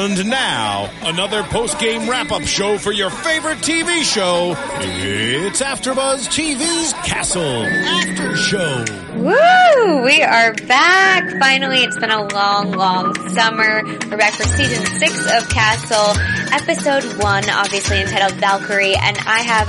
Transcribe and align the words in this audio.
And 0.00 0.30
now, 0.30 0.90
another 1.02 1.42
post-game 1.42 2.08
wrap-up 2.08 2.44
show 2.44 2.78
for 2.78 2.90
your 2.90 3.10
favorite 3.10 3.58
TV 3.58 4.02
show. 4.02 4.54
It's 4.80 5.60
AfterBuzz 5.60 6.26
TV's 6.26 6.94
Castle 7.06 7.66
After 7.66 8.34
Show. 8.34 8.86
Woo! 9.16 10.02
We 10.02 10.22
are 10.22 10.54
back. 10.54 11.38
Finally, 11.38 11.84
it's 11.84 11.98
been 11.98 12.10
a 12.10 12.26
long, 12.32 12.72
long 12.72 13.14
summer. 13.34 13.82
We're 13.84 14.16
back 14.16 14.32
for 14.32 14.44
season 14.44 14.86
six 14.98 15.20
of 15.36 15.46
Castle, 15.50 16.14
episode 16.52 17.04
one, 17.22 17.48
obviously 17.50 18.00
entitled 18.00 18.32
Valkyrie. 18.40 18.94
And 18.94 19.16
I 19.26 19.40
have, 19.40 19.68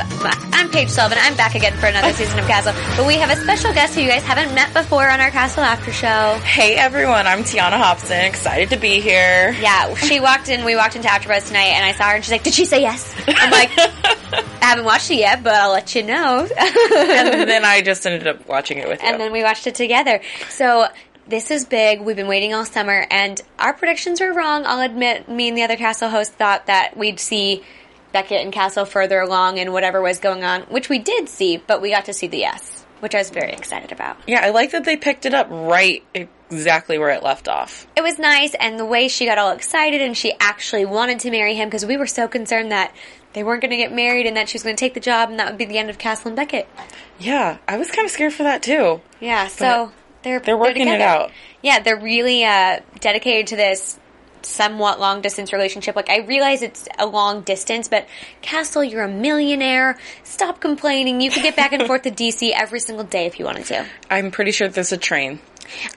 I'm 0.54 0.70
Paige 0.70 0.90
Sullivan. 0.90 1.18
I'm 1.22 1.36
back 1.36 1.56
again 1.56 1.74
for 1.78 1.86
another 1.88 2.12
season 2.14 2.40
of 2.40 2.46
Castle. 2.46 2.74
But 2.98 3.08
we 3.08 3.16
have 3.16 3.30
a 3.30 3.36
special 3.42 3.74
guest 3.74 3.96
who 3.96 4.02
you 4.02 4.08
guys 4.08 4.24
haven't 4.24 4.54
met 4.56 4.74
before 4.74 5.10
on 5.10 5.20
our 5.20 5.30
Castle 5.32 5.64
After 5.64 5.92
Show. 5.92 6.40
Hey 6.44 6.76
everyone, 6.76 7.28
I'm 7.28 7.44
Tiona 7.44 7.78
Hobson. 7.78 8.20
Excited 8.26 8.70
to 8.70 8.78
be 8.78 9.00
here. 9.02 9.52
Yeah, 9.60 9.94
she 9.96 10.20
walked 10.20 10.50
in, 10.50 10.66
we 10.66 10.76
walked 10.76 10.96
into 10.96 11.08
AfterBuzz 11.08 11.48
tonight, 11.48 11.70
and 11.76 11.86
I 11.86 11.94
saw 11.94 12.10
her, 12.10 12.16
and 12.16 12.24
she's 12.24 12.32
like, 12.32 12.44
"Did 12.44 12.54
she 12.54 12.66
say 12.66 12.82
yes?" 12.82 13.14
I'm 13.28 13.52
like, 13.52 13.72
"I 13.78 14.46
haven't 14.62 14.86
watched 14.86 15.12
it 15.12 15.16
yet, 15.18 15.44
but 15.44 15.54
I'll 15.54 15.72
let 15.72 15.94
you 15.96 16.04
know." 16.04 16.40
and 16.42 16.50
then 17.50 17.66
I 17.66 17.82
just 17.82 18.06
ended 18.06 18.28
up 18.28 18.48
watching 18.48 18.78
it 18.78 18.88
with 18.88 19.02
you. 19.02 19.08
and 19.10 19.20
then 19.20 19.32
we 19.32 19.44
watched 19.44 19.68
it 19.68 19.76
together. 19.76 20.22
So 20.50 20.88
this 21.32 21.50
is 21.50 21.66
big. 21.66 22.02
We've 22.02 22.16
been 22.16 22.28
waiting 22.28 22.54
all 22.54 22.66
summer, 22.66 23.08
and 23.10 23.42
our 23.58 23.74
predictions 23.74 24.20
were 24.20 24.34
wrong. 24.34 24.66
I'll 24.66 24.82
admit, 24.82 25.30
me 25.30 25.48
and 25.48 25.58
the 25.58 25.64
other 25.64 25.78
Castle 25.78 26.10
hosts 26.10 26.36
thought 26.36 26.68
that 26.68 26.96
we'd 26.96 27.20
see 27.20 27.64
Beckett 28.12 28.42
and 28.44 28.52
Castle 28.54 28.86
further 28.86 29.20
along 29.22 29.58
in 29.58 29.72
whatever 29.72 30.02
was 30.02 30.20
going 30.20 30.44
on, 30.44 30.64
which 30.64 30.90
we 30.90 31.00
did 31.00 31.30
see, 31.30 31.58
but 31.58 31.82
we 31.82 31.90
got 31.90 32.06
to 32.06 32.14
see 32.14 32.28
the 32.28 32.40
yes, 32.40 32.86
which 33.00 33.16
I 33.16 33.20
was 33.20 33.30
very 33.30 33.54
excited 33.54 33.94
about. 33.94 34.18
yeah, 34.28 34.42
I 34.44 34.50
like 34.50 34.72
that 34.72 34.84
they 34.84 34.98
picked 34.98 35.26
it 35.26 35.34
up 35.34 35.48
right 35.50 36.04
exactly 36.14 37.00
where 37.00 37.12
it 37.12 37.24
left 37.24 37.48
off. 37.48 37.88
It 37.96 38.02
was 38.04 38.20
nice, 38.20 38.54
and 38.54 38.78
the 38.78 38.86
way 38.86 39.08
she 39.08 39.26
got 39.26 39.38
all 39.38 39.52
excited 39.52 40.02
and 40.02 40.16
she 40.16 40.34
actually 40.42 40.84
wanted 40.84 41.20
to 41.22 41.32
marry 41.32 41.56
him 41.56 41.70
because 41.70 41.86
we 41.86 41.96
were 41.96 42.08
so 42.08 42.28
concerned 42.28 42.74
that 42.74 42.94
they 43.32 43.46
weren't 43.46 43.62
going 43.62 43.72
to 43.72 43.78
get 43.78 43.94
married 43.94 44.26
and 44.26 44.36
that 44.36 44.50
she 44.50 44.56
was 44.56 44.64
going 44.64 44.76
to 44.76 44.80
take 44.80 44.94
the 44.94 45.00
job 45.00 45.30
and 45.30 45.40
that 45.40 45.48
would 45.48 45.58
be 45.58 45.64
the 45.64 45.78
end 45.78 45.90
of 45.90 45.98
Castle 45.98 46.28
and 46.28 46.36
Beckett. 46.36 46.68
Yeah, 47.20 47.60
I 47.70 47.78
was 47.78 47.90
kind 47.90 48.04
of 48.06 48.12
scared 48.12 48.34
for 48.34 48.44
that 48.44 48.62
too. 48.62 49.00
Yeah, 49.22 49.48
so 49.48 49.94
they're 50.24 50.40
they're 50.40 50.58
working 50.58 50.88
it 50.88 51.02
out. 51.02 51.32
Yeah, 51.62 51.80
they're 51.80 52.00
really 52.00 52.44
uh, 52.44 52.80
dedicated 53.00 53.48
to 53.48 53.56
this 53.56 54.00
somewhat 54.44 55.00
long 55.00 55.22
distance 55.22 55.54
relationship. 55.54 55.96
Like 55.96 56.10
I 56.10 56.20
realize 56.20 56.62
it's 56.62 56.88
a 56.98 57.06
long 57.06 57.42
distance, 57.42 57.88
but 57.88 58.08
Castle, 58.42 58.84
you're 58.84 59.04
a 59.04 59.08
millionaire. 59.08 59.98
Stop 60.24 60.60
complaining. 60.60 61.22
You 61.22 61.30
could 61.32 61.44
get 61.44 61.56
back 61.56 61.74
and 61.74 61.86
forth 61.86 62.04
to 62.04 62.12
DC 62.12 62.52
every 62.52 62.80
single 62.80 63.06
day 63.06 63.26
if 63.26 63.40
you 63.40 63.46
wanted 63.46 63.66
to. 63.66 63.86
I'm 64.10 64.32
pretty 64.32 64.52
sure 64.52 64.68
there's 64.68 64.92
a 64.92 64.98
train. 64.98 65.40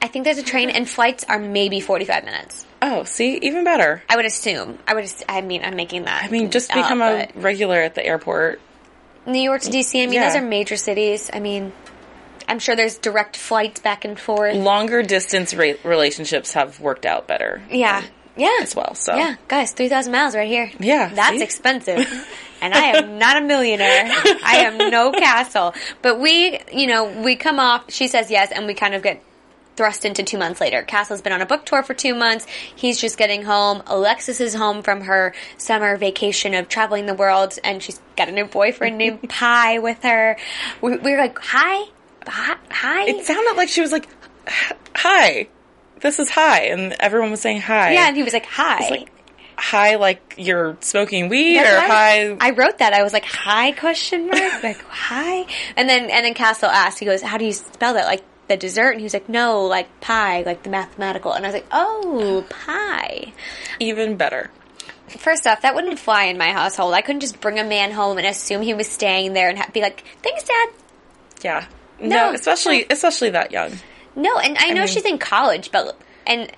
I 0.01 0.07
think 0.09 0.25
there's 0.25 0.39
a 0.39 0.43
train 0.43 0.71
and 0.71 0.89
flights 0.89 1.25
are 1.29 1.39
maybe 1.39 1.81
45 1.81 2.25
minutes. 2.25 2.65
Oh, 2.81 3.05
see, 3.05 3.39
even 3.39 3.65
better. 3.65 4.03
I 4.09 4.17
would 4.17 4.27
assume. 4.27 4.79
I 4.87 4.95
would. 4.95 5.11
I 5.29 5.41
mean, 5.41 5.63
I'm 5.65 5.75
making 5.75 6.05
that. 6.05 6.23
I 6.25 6.29
mean, 6.29 6.51
just 6.51 6.71
up, 6.71 6.77
become 6.77 7.01
a 7.03 7.29
regular 7.35 7.81
at 7.81 7.95
the 7.95 8.05
airport. 8.05 8.61
New 9.27 9.41
York 9.41 9.63
to 9.63 9.71
DC. 9.71 10.03
I 10.03 10.07
mean, 10.07 10.15
Yeah. 10.15 10.29
those 10.29 10.37
are 10.37 10.43
major 10.47 10.77
cities. 10.77 11.31
I 11.33 11.41
mean, 11.41 11.73
I'm 12.49 12.59
sure 12.59 12.77
there's 12.77 12.99
direct 12.99 13.37
flights 13.37 13.81
back 13.81 14.05
and 14.05 14.19
forth. 14.19 14.57
Longer 14.57 15.03
distance 15.03 15.55
re- 15.55 15.77
relationships 15.85 16.53
have 16.53 16.81
worked 16.81 17.07
out 17.07 17.27
better. 17.27 17.63
Yeah. 17.71 18.03
Yeah. 18.37 18.59
As 18.63 18.75
well, 18.75 18.95
so. 18.95 19.15
Yeah, 19.15 19.37
guys, 19.47 19.73
3,000 19.73 20.11
miles 20.11 20.35
right 20.35 20.49
here. 20.49 20.71
Yeah, 20.81 21.09
That's 21.15 21.37
see? 21.39 21.43
expensive. 21.43 21.99
and 22.61 22.75
I 22.75 22.97
am 22.99 23.19
not 23.19 23.37
a 23.37 23.41
millionaire. 23.47 24.05
I 24.45 24.65
am 24.67 24.91
no 24.91 25.13
castle. 25.13 25.75
But 26.03 26.19
we, 26.19 26.59
you 26.73 26.87
know, 26.89 27.23
we 27.23 27.37
come 27.37 27.61
off, 27.61 27.93
she 27.93 28.09
says 28.09 28.31
yes, 28.31 28.51
and 28.51 28.67
we 28.67 28.75
kind 28.75 28.95
of 28.95 29.03
get 29.03 29.23
thrust 29.77 30.05
into 30.05 30.23
two 30.23 30.39
months 30.39 30.61
later. 30.61 30.83
Castle's 30.83 31.21
been 31.23 31.33
on 31.33 31.41
a 31.41 31.47
book 31.47 31.65
tour 31.67 31.83
for 31.83 31.95
two 31.95 32.15
months. 32.15 32.47
He's 32.75 33.01
just 33.01 33.19
getting 33.19 33.43
home. 33.43 33.83
Alexis 33.87 34.41
is 34.41 34.55
home 34.55 34.83
from 34.83 35.03
her 35.03 35.35
summer 35.59 35.97
vacation 35.97 36.55
of 36.55 36.69
traveling 36.69 37.07
the 37.07 37.15
world, 37.15 37.59
and 37.65 37.83
she's 37.83 38.01
got 38.17 38.29
a 38.29 38.33
new 38.33 38.45
boyfriend 38.45 38.99
named 38.99 39.29
Pi 39.29 39.79
with 39.79 40.03
her. 40.03 40.37
We 40.81 40.97
were 40.97 41.19
like, 41.19 41.39
hi? 41.39 41.89
Hi? 42.27 43.05
It 43.07 43.25
sounded 43.25 43.57
like 43.57 43.69
she 43.69 43.81
was 43.81 43.93
like, 43.93 44.09
"Hi, 44.95 45.49
this 46.01 46.19
is 46.19 46.31
hi," 46.31 46.65
and 46.65 46.95
everyone 47.01 47.31
was 47.31 47.41
saying 47.41 47.61
hi. 47.61 47.93
yeah, 47.93 48.09
and 48.09 48.17
he 48.17 48.23
was 48.23 48.33
like, 48.33 48.47
hi. 48.47 48.89
like, 48.91 49.11
hi, 49.57 49.97
like 49.97 50.35
you're 50.37 50.77
smoking 50.81 51.29
weed, 51.29 51.57
That's 51.59 51.77
or 51.77 51.93
hi. 51.93 52.37
I 52.41 52.51
wrote 52.51 52.79
that. 52.79 52.93
I 52.93 53.03
was 53.03 53.13
like, 53.13 53.25
"Hi?" 53.25 53.73
Question 53.73 54.27
mark. 54.27 54.63
like, 54.63 54.83
"Hi?" 54.89 55.47
And 55.77 55.89
then 55.89 56.11
and 56.11 56.25
then 56.25 56.35
Castle 56.35 56.69
asked. 56.69 56.99
He 56.99 57.07
goes, 57.07 57.23
"How 57.23 57.39
do 57.39 57.45
you 57.45 57.53
spell 57.53 57.95
that?" 57.95 58.07
Like 58.07 58.23
the 58.49 58.57
dessert. 58.57 58.91
And 58.91 59.01
he 59.01 59.05
was 59.05 59.15
like, 59.15 59.29
"No, 59.29 59.65
like 59.67 60.01
pie, 60.01 60.43
like 60.43 60.63
the 60.63 60.71
mathematical." 60.71 61.33
And 61.33 61.45
I 61.45 61.49
was 61.49 61.55
like, 61.55 61.67
"Oh, 61.73 62.45
pie." 62.51 63.33
even 63.81 64.17
better. 64.17 64.51
First 65.19 65.47
off, 65.47 65.63
that 65.63 65.75
wouldn't 65.75 65.99
fly 65.99 66.25
in 66.25 66.39
my 66.39 66.51
household. 66.51 66.95
I 66.95 67.03
couldn't 67.03 67.21
just 67.21 67.41
bring 67.41 67.59
a 67.59 67.65
man 67.65 67.93
home 67.93 68.19
and 68.19 68.27
assume 68.27 68.63
he 68.63 68.75
was 68.75 68.89
staying 68.89 69.33
there 69.33 69.49
and 69.49 69.59
ha- 69.59 69.71
be 69.73 69.81
like, 69.81 70.03
"Thanks, 70.23 70.45
Dad." 70.45 70.69
Yeah. 71.43 71.67
No, 72.01 72.09
No, 72.09 72.33
especially 72.33 72.87
especially 72.91 73.31
that 73.31 73.53
young. 73.53 73.73
No, 74.17 74.39
and 74.39 74.57
I 74.59 74.71
know 74.71 74.81
mean- 74.83 74.89
she's 74.89 75.05
in 75.05 75.19
college, 75.19 75.71
but 75.73 75.97
and 76.27 76.51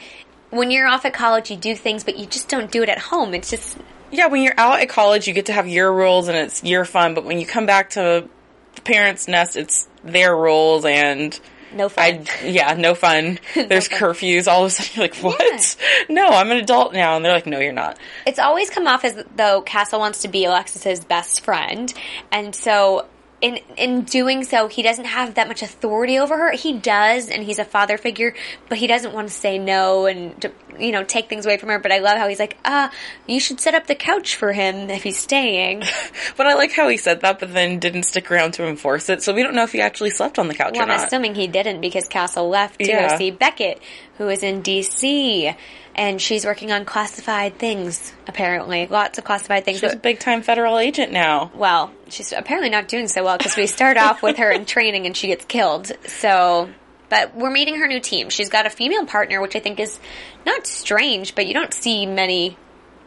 when 0.50 0.70
you're 0.70 0.86
off 0.86 1.04
at 1.04 1.12
college, 1.12 1.50
you 1.50 1.56
do 1.56 1.74
things, 1.74 2.04
but 2.04 2.16
you 2.16 2.26
just 2.26 2.48
don't 2.48 2.70
do 2.70 2.82
it 2.82 2.88
at 2.88 2.98
home. 2.98 3.34
It's 3.34 3.50
just 3.50 3.76
Yeah, 4.10 4.26
when 4.26 4.42
you're 4.42 4.54
out 4.58 4.80
at 4.80 4.88
college, 4.88 5.26
you 5.26 5.34
get 5.34 5.46
to 5.46 5.52
have 5.52 5.68
your 5.68 5.92
rules 5.92 6.28
and 6.28 6.36
it's 6.36 6.62
your 6.62 6.84
fun. 6.84 7.14
But 7.14 7.24
when 7.24 7.40
you 7.40 7.46
come 7.46 7.66
back 7.66 7.90
to 7.90 8.28
the 8.74 8.80
parents' 8.82 9.26
nest, 9.28 9.56
it's 9.56 9.88
their 10.04 10.36
rules 10.36 10.84
and 10.84 11.38
no 11.74 11.88
fun. 11.88 12.04
I 12.04 12.44
yeah, 12.46 12.74
no 12.74 12.94
fun. 12.94 13.38
There's 13.54 13.88
fun. 13.88 13.98
curfews. 13.98 14.46
All 14.46 14.64
of 14.64 14.68
a 14.68 14.70
sudden, 14.70 14.92
you're 14.94 15.04
like, 15.08 15.16
what? 15.38 15.76
No, 16.08 16.28
I'm 16.28 16.50
an 16.52 16.58
adult 16.58 16.92
now, 16.94 17.16
and 17.16 17.24
they're 17.24 17.32
like, 17.32 17.46
no, 17.46 17.58
you're 17.58 17.72
not. 17.72 17.98
it's 18.24 18.38
always 18.38 18.70
come 18.70 18.86
off 18.86 19.04
as 19.04 19.22
though 19.34 19.62
Castle 19.62 19.98
wants 19.98 20.22
to 20.22 20.28
be 20.28 20.44
Alexis's 20.44 21.04
best 21.04 21.40
friend, 21.40 21.92
and 22.30 22.54
so 22.54 23.06
in 23.46 23.58
in 23.76 24.02
doing 24.02 24.44
so, 24.44 24.68
he 24.68 24.82
doesn't 24.82 25.04
have 25.04 25.34
that 25.34 25.48
much 25.48 25.62
authority 25.62 26.18
over 26.18 26.36
her. 26.36 26.52
He 26.52 26.72
does, 26.72 27.28
and 27.28 27.42
he's 27.44 27.58
a 27.58 27.64
father 27.64 27.96
figure, 27.98 28.34
but 28.68 28.78
he 28.78 28.86
doesn't 28.86 29.12
want 29.12 29.28
to 29.28 29.34
say 29.34 29.58
no 29.58 30.06
and 30.06 30.40
to, 30.42 30.52
you 30.78 30.92
know 30.92 31.04
take 31.04 31.28
things 31.28 31.46
away 31.46 31.56
from 31.56 31.68
her. 31.68 31.78
But 31.78 31.92
I 31.92 31.98
love 31.98 32.18
how 32.18 32.28
he's 32.28 32.40
like, 32.40 32.56
ah, 32.64 32.90
you 33.26 33.38
should 33.40 33.60
set 33.60 33.74
up 33.74 33.86
the 33.86 33.94
couch 33.94 34.34
for 34.36 34.52
him 34.52 34.90
if 34.90 35.02
he's 35.02 35.18
staying. 35.18 35.82
But 36.36 36.46
I 36.46 36.54
like 36.54 36.72
how 36.72 36.88
he 36.88 36.96
said 36.98 37.20
that, 37.22 37.38
but 37.38 37.52
then 37.54 37.78
didn't 37.78 38.02
stick 38.02 38.30
around 38.30 38.52
to 38.54 38.66
enforce 38.66 39.08
it. 39.08 39.22
So 39.22 39.32
we 39.32 39.42
don't 39.42 39.54
know 39.54 39.62
if 39.62 39.72
he 39.72 39.80
actually 39.80 40.10
slept 40.10 40.38
on 40.38 40.48
the 40.48 40.54
couch 40.54 40.72
Well, 40.74 40.80
or 40.82 40.90
I'm 40.90 40.98
not. 40.98 41.06
assuming 41.06 41.34
he 41.34 41.46
didn't 41.46 41.80
because 41.80 42.08
Castle 42.08 42.48
left 42.48 42.78
to 42.80 42.86
go 42.92 43.16
see 43.16 43.30
Beckett, 43.30 43.80
who 44.18 44.28
is 44.28 44.42
in 44.42 44.60
D.C. 44.60 45.54
and 45.96 46.20
she's 46.20 46.44
working 46.44 46.70
on 46.70 46.84
classified 46.84 47.58
things. 47.58 48.12
Apparently, 48.28 48.86
lots 48.86 49.18
of 49.18 49.24
classified 49.24 49.64
things. 49.64 49.80
She's 49.80 49.94
a 49.94 49.96
big 49.96 50.20
time 50.20 50.42
federal 50.42 50.78
agent 50.78 51.10
now. 51.10 51.50
well, 51.54 51.90
she's 52.08 52.32
apparently 52.32 52.70
not 52.70 52.86
doing 52.86 53.08
so 53.08 53.24
well 53.24 53.38
because 53.38 53.56
we 53.56 53.66
start 53.66 53.96
off 53.96 54.22
with 54.22 54.36
her 54.36 54.50
in 54.50 54.64
training 54.66 55.06
and 55.06 55.16
she 55.16 55.26
gets 55.28 55.46
killed. 55.46 55.90
So, 56.06 56.68
but 57.08 57.34
we're 57.34 57.50
meeting 57.50 57.76
her 57.76 57.88
new 57.88 58.00
team. 58.00 58.28
She's 58.28 58.50
got 58.50 58.66
a 58.66 58.70
female 58.70 59.06
partner, 59.06 59.40
which 59.40 59.56
I 59.56 59.60
think 59.60 59.80
is 59.80 59.98
not 60.44 60.66
strange, 60.66 61.34
but 61.34 61.46
you 61.46 61.54
don't 61.54 61.72
see 61.72 62.04
many 62.04 62.58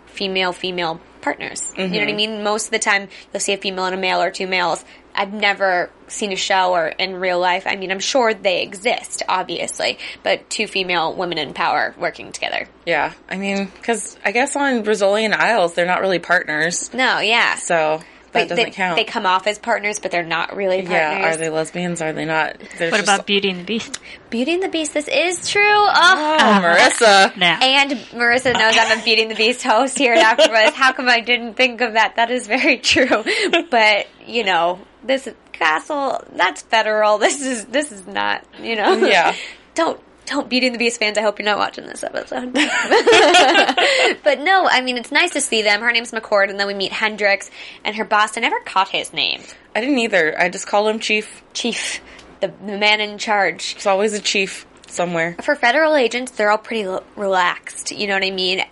female 0.08 0.52
female 0.52 1.00
partners. 1.22 1.72
You 1.78 1.88
know 1.88 1.90
what 1.92 2.02
I 2.02 2.06
mm-hmm. 2.08 2.16
mean? 2.16 2.44
Most 2.44 2.66
of 2.66 2.72
the 2.72 2.80
time, 2.80 3.08
you'll 3.31 3.40
see 3.40 3.54
a 3.54 3.58
female 3.58 3.86
and 3.86 3.96
a 3.96 3.98
male 3.98 4.22
or 4.22 4.31
two 4.31 4.48
males. 4.48 4.84
I've 5.19 5.33
never 5.33 5.89
seen 6.07 6.31
a 6.31 6.38
show 6.38 6.71
or 6.71 6.88
in 6.88 7.18
real 7.18 7.42
life. 7.42 7.68
I 7.68 7.75
mean, 7.75 7.92
I'm 7.92 8.00
sure 8.00 8.33
they 8.33 8.62
exist, 8.62 9.21
obviously, 9.27 9.98
but 10.24 10.50
two 10.50 10.66
female 10.66 11.13
women 11.13 11.38
in 11.38 11.54
power 11.54 11.94
working 11.98 12.31
together. 12.31 12.69
Yeah, 12.86 13.12
I 13.27 13.36
mean, 13.36 13.66
because 13.66 14.18
I 14.24 14.31
guess 14.31 14.56
on 14.56 14.86
Rizzoli 14.86 15.30
& 15.33 15.33
Isles, 15.33 15.74
they're 15.74 15.86
not 15.86 16.00
really 16.00 16.19
partners. 16.19 16.94
No, 16.94 17.19
yeah. 17.19 17.56
So 17.56 18.01
that 18.31 18.48
But 18.48 18.50
doesn't 18.50 18.66
they, 18.66 18.72
count. 18.72 18.96
They 18.98 19.04
come 19.04 19.26
off 19.26 19.48
as 19.48 19.58
partners, 19.60 20.00
but 20.00 20.12
they're 20.12 20.24
not 20.24 20.56
really 20.56 20.78
partners. 20.84 20.92
yeah, 20.92 21.34
are 21.34 21.38
they 21.38 21.50
lesbians? 21.50 22.02
Are 22.02 22.14
they 22.14 22.26
not? 22.26 22.58
There's 22.78 22.92
What 22.92 23.02
about 23.02 23.26
Beauty 23.26 23.50
and 23.50 23.60
the 23.62 23.64
Beast? 23.64 24.00
Beauty 24.30 24.54
and 24.54 24.64
the 24.64 24.70
Beast, 24.70 24.94
this 24.94 25.08
is 25.08 25.50
true. 25.50 25.62
Oh, 25.64 26.38
Oh, 26.40 26.62
Marissa? 26.64 27.36
Now, 27.38 27.60
And 27.62 27.92
Marissa 28.14 28.54
knows 28.54 28.76
I'm 28.78 29.00
a 29.00 29.04
Beauty 29.04 29.22
and 29.24 29.31
the 29.31 29.36
Beast 29.36 29.64
host 29.64 29.98
here 29.98 30.14
at 30.14 30.38
AfterBuzz. 30.38 30.74
How 30.74 30.92
come 30.94 31.10
I 31.10 31.20
didn't 31.22 31.56
think 31.56 31.81
of 31.81 31.94
that? 31.94 32.16
That 32.16 32.31
is 32.31 32.48
very 32.48 32.78
true. 32.80 33.24
But 33.70 34.08
you 34.26 34.44
know, 34.44 34.80
this 35.04 35.28
Castle. 35.54 36.24
That's 36.36 36.62
federal. 36.62 37.18
This 37.18 37.42
is 37.42 37.66
this 37.66 37.92
is 37.92 38.08
not. 38.08 38.46
You 38.62 38.75
know. 38.78 38.96
Yeah. 39.06 39.36
don't 39.75 40.00
don't 40.30 40.50
Beauty 40.50 40.68
and 40.68 40.76
the 40.76 40.80
Beast 40.80 41.00
fans. 41.00 41.18
I 41.18 41.22
hope 41.22 41.40
you're 41.40 41.46
not 41.46 41.58
watching 41.58 41.86
this 41.86 42.04
episode. 42.04 42.54
but 44.24 44.40
no, 44.40 44.68
I 44.70 44.81
mean 44.84 44.98
it's 44.98 45.12
nice 45.12 45.31
to 45.31 45.42
see 45.42 45.62
them. 45.62 45.81
Her 45.81 45.92
name's 45.92 46.12
McCord, 46.12 46.50
and 46.50 46.60
then 46.60 46.68
we 46.68 46.74
meet 46.74 46.92
Hendrix 46.92 47.50
and 47.84 47.96
her 47.96 48.06
boss. 48.06 48.38
I 48.38 48.42
never 48.42 48.60
caught 48.62 48.90
his 48.90 49.14
name. 49.14 49.42
I 49.76 49.81
didn't 49.81 49.98
either. 49.98 50.40
I 50.40 50.50
just 50.50 50.68
called 50.68 50.90
him 50.90 51.00
chief. 51.00 51.44
Chief, 51.54 52.02
the, 52.40 52.48
the 52.48 52.78
man 52.78 53.02
in 53.02 53.18
charge. 53.18 53.74
There's 53.74 53.88
always 53.88 54.14
a 54.14 54.22
chief 54.22 54.66
somewhere. 54.88 55.36
For 55.42 55.56
federal 55.56 55.96
agents, 55.96 56.32
they're 56.32 56.52
all 56.52 56.58
pretty 56.58 56.84
l- 56.84 57.04
relaxed. 57.16 57.92
You 57.92 58.08
know 58.08 58.14
what 58.14 58.24
I 58.24 58.32
mean? 58.32 58.64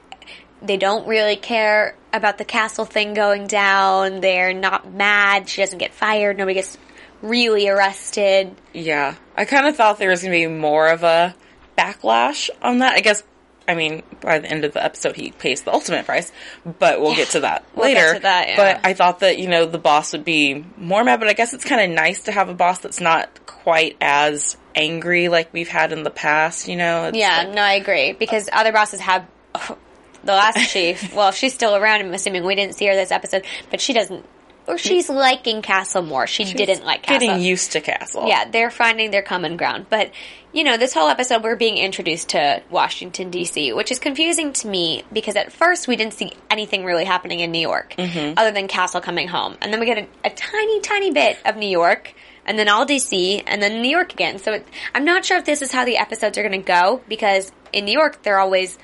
They 0.61 0.77
don't 0.77 1.07
really 1.07 1.35
care 1.35 1.95
about 2.13 2.37
the 2.37 2.45
castle 2.45 2.85
thing 2.85 3.13
going 3.13 3.47
down. 3.47 4.21
They're 4.21 4.53
not 4.53 4.91
mad. 4.91 5.49
She 5.49 5.61
doesn't 5.61 5.77
get 5.77 5.93
fired. 5.93 6.37
Nobody 6.37 6.55
gets 6.55 6.77
really 7.21 7.67
arrested. 7.67 8.55
Yeah. 8.73 9.15
I 9.35 9.45
kind 9.45 9.67
of 9.67 9.75
thought 9.75 9.99
there 9.99 10.09
was 10.09 10.21
going 10.21 10.33
to 10.33 10.47
be 10.47 10.53
more 10.53 10.87
of 10.87 11.03
a 11.03 11.35
backlash 11.77 12.49
on 12.61 12.79
that. 12.79 12.95
I 12.95 13.01
guess, 13.01 13.23
I 13.67 13.75
mean, 13.75 14.03
by 14.21 14.39
the 14.39 14.49
end 14.49 14.65
of 14.65 14.73
the 14.73 14.83
episode, 14.83 15.15
he 15.15 15.31
pays 15.31 15.61
the 15.61 15.73
ultimate 15.73 16.05
price, 16.05 16.31
but 16.79 16.99
we'll 17.01 17.15
get 17.15 17.29
to 17.29 17.41
that 17.41 17.65
We'll 17.75 17.85
later. 17.85 18.13
to 18.15 18.19
that, 18.21 18.47
yeah. 18.49 18.55
But 18.55 18.85
I 18.85 18.93
thought 18.93 19.19
that, 19.19 19.37
you 19.39 19.47
know, 19.47 19.65
the 19.65 19.77
boss 19.77 20.13
would 20.13 20.25
be 20.25 20.65
more 20.77 21.03
mad, 21.03 21.19
but 21.19 21.27
I 21.29 21.33
guess 21.33 21.53
it's 21.53 21.65
kind 21.65 21.81
of 21.81 21.95
nice 21.95 22.23
to 22.23 22.31
have 22.31 22.49
a 22.49 22.53
boss 22.53 22.79
that's 22.79 23.01
not 23.01 23.45
quite 23.45 23.97
as 24.01 24.57
angry 24.75 25.27
like 25.27 25.51
we've 25.53 25.67
had 25.67 25.91
in 25.91 26.03
the 26.03 26.09
past, 26.11 26.67
you 26.67 26.75
know? 26.75 27.05
It's 27.05 27.17
Yeah, 27.17 27.43
like- 27.45 27.53
no, 27.55 27.61
I 27.61 27.73
agree. 27.73 28.13
Because 28.13 28.49
other 28.51 28.71
bosses 28.71 28.99
have. 29.01 29.25
the 30.23 30.33
last 30.33 30.69
chief, 30.71 31.13
well, 31.15 31.31
she's 31.31 31.53
still 31.53 31.75
around, 31.75 32.01
I'm 32.01 32.13
assuming. 32.13 32.43
We 32.45 32.55
didn't 32.55 32.75
see 32.75 32.85
her 32.87 32.95
this 32.95 33.11
episode, 33.11 33.43
but 33.69 33.79
she 33.81 33.93
doesn't. 33.93 34.25
Oh, 34.67 34.73
or 34.73 34.77
she's 34.77 35.09
liking 35.09 35.61
Castle 35.61 36.01
more. 36.01 36.27
She 36.27 36.43
didn't 36.43 36.85
like 36.85 37.03
Castle. 37.03 37.27
Getting 37.27 37.41
used 37.41 37.71
to 37.73 37.81
Castle. 37.81 38.27
Yeah, 38.27 38.49
they're 38.49 38.71
finding 38.71 39.11
their 39.11 39.21
common 39.21 39.57
ground. 39.57 39.87
But, 39.89 40.11
you 40.51 40.63
know, 40.63 40.77
this 40.77 40.93
whole 40.93 41.07
episode 41.07 41.43
we're 41.43 41.55
being 41.55 41.77
introduced 41.77 42.29
to 42.29 42.61
Washington, 42.69 43.29
D.C., 43.29 43.73
which 43.73 43.91
is 43.91 43.99
confusing 43.99 44.53
to 44.53 44.67
me 44.67 45.03
because 45.11 45.35
at 45.35 45.51
first 45.51 45.87
we 45.87 45.95
didn't 45.95 46.13
see 46.13 46.33
anything 46.49 46.83
really 46.83 47.05
happening 47.05 47.39
in 47.39 47.51
New 47.51 47.59
York 47.59 47.95
mm-hmm. 47.97 48.33
other 48.37 48.51
than 48.51 48.67
Castle 48.67 49.01
coming 49.01 49.27
home. 49.27 49.57
And 49.61 49.71
then 49.71 49.79
we 49.79 49.85
get 49.85 49.97
a, 49.99 50.07
a 50.25 50.29
tiny, 50.29 50.81
tiny 50.81 51.11
bit 51.11 51.37
of 51.45 51.55
New 51.55 51.69
York. 51.69 52.13
And 52.45 52.57
then 52.57 52.69
all 52.69 52.85
DC, 52.85 53.43
and 53.45 53.61
then 53.61 53.81
New 53.81 53.89
York 53.89 54.13
again. 54.13 54.39
So 54.39 54.53
it, 54.53 54.65
I'm 54.95 55.03
not 55.03 55.25
sure 55.25 55.37
if 55.37 55.43
this 55.43 55.61
is 55.61 55.69
how 55.69 55.83
the 55.83 55.97
episodes 55.97 56.37
are 56.37 56.43
going 56.43 56.53
to 56.57 56.65
go 56.65 57.01
because 57.09 57.51
in 57.73 57.83
New 57.83 57.91
York 57.91 58.23
they're 58.23 58.39
always 58.39 58.77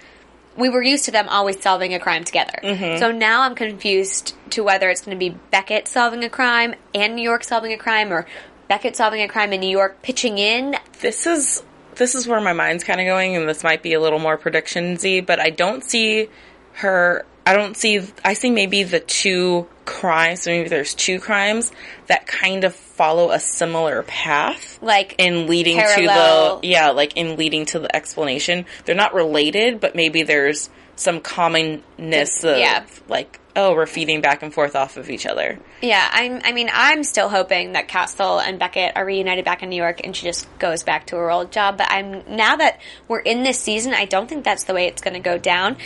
we 0.58 0.70
were 0.70 0.84
used 0.84 1.06
to 1.06 1.12
them 1.12 1.28
always 1.30 1.62
solving 1.62 1.94
a 1.94 2.00
crime 2.00 2.24
together. 2.24 2.60
Mm-hmm. 2.64 3.00
So 3.00 3.12
now 3.12 3.42
I'm 3.42 3.56
confused 3.56 4.36
to 4.52 4.64
whether 4.64 4.90
it's 4.90 5.02
going 5.02 5.18
to 5.18 5.20
be 5.20 5.38
Beckett 5.52 5.88
solving 5.88 6.24
a 6.24 6.30
crime 6.30 6.76
and 6.94 7.16
New 7.16 7.24
York 7.24 7.44
solving 7.44 7.74
a 7.74 7.78
crime, 7.78 8.12
or 8.12 8.26
Beckett 8.68 8.96
solving 8.96 9.22
a 9.22 9.28
crime 9.28 9.52
and 9.52 9.62
New 9.62 9.70
York 9.70 10.02
pitching 10.02 10.38
in. 10.38 10.76
this 11.02 11.26
is 11.26 11.64
this 11.96 12.16
is 12.16 12.28
where 12.28 12.42
my 12.42 12.54
mind's 12.54 12.84
kind 12.84 13.00
of 13.00 13.06
going, 13.06 13.36
and 13.36 13.48
this 13.48 13.64
might 13.64 13.84
be 13.84 13.94
a 13.94 14.00
little 14.02 14.20
more 14.20 14.38
predictionsy, 14.38 15.26
but 15.26 15.40
I 15.40 15.50
don't 15.50 15.84
see 15.84 16.30
her. 16.74 17.26
I 17.46 17.54
don't 17.54 17.76
see. 17.76 18.02
I 18.24 18.34
see 18.34 18.50
maybe 18.52 18.84
the 18.84 19.00
two 19.00 19.68
crimes. 19.86 20.44
So 20.44 20.52
maybe 20.52 20.70
there's 20.70 20.94
two 20.94 21.20
crimes 21.20 21.72
that 22.08 22.26
kind 22.26 22.64
of 22.64 22.74
follow 22.74 23.32
a 23.32 23.40
similar 23.40 24.04
path, 24.04 24.80
Like 24.82 25.16
in 25.18 25.48
leading 25.48 25.78
Parallel. 25.78 26.56
to 26.58 26.62
the 26.62 26.68
yeah, 26.68 26.92
like 26.92 27.18
in 27.18 27.36
leading 27.36 27.66
to 27.68 27.80
the 27.80 27.94
explanation. 27.96 28.66
They're 28.86 28.96
not 28.96 29.14
related, 29.14 29.80
but 29.82 29.94
maybe 29.96 30.24
there's 30.24 30.70
some 30.96 31.20
commonness 31.20 32.44
of 32.44 32.58
Yeah. 32.60 32.86
like 33.10 33.40
oh, 33.56 33.74
we're 33.76 33.86
feeding 33.86 34.22
back 34.22 34.42
and 34.44 34.54
forth 34.54 34.76
off 34.76 34.98
of 34.98 35.10
each 35.10 35.26
other. 35.26 35.60
Yeah, 35.82 36.08
I'm. 36.12 36.42
I 36.44 36.52
mean, 36.54 36.70
I'm 36.72 37.04
still 37.04 37.30
hoping 37.30 37.74
that 37.74 37.88
Castle 37.88 38.40
and 38.40 38.58
Beckett 38.60 38.94
are 38.96 39.06
reunited 39.06 39.46
back 39.46 39.64
in 39.64 39.70
New 39.70 39.76
York, 39.76 40.02
and 40.04 40.16
she 40.16 40.26
just 40.26 40.48
goes 40.60 40.84
back 40.84 41.08
to 41.08 41.16
her 41.18 41.30
old 41.32 41.52
job. 41.52 41.78
But 41.78 41.88
I'm 41.92 42.24
now 42.36 42.56
that 42.56 42.80
we're 43.08 43.20
in 43.20 43.44
this 43.44 43.60
season, 43.60 43.94
I 43.94 44.06
don't 44.06 44.28
think 44.28 44.44
that's 44.44 44.64
the 44.64 44.74
way 44.74 44.88
it's 44.88 45.02
going 45.02 45.16
to 45.16 45.20
go 45.20 45.38
down. 45.38 45.78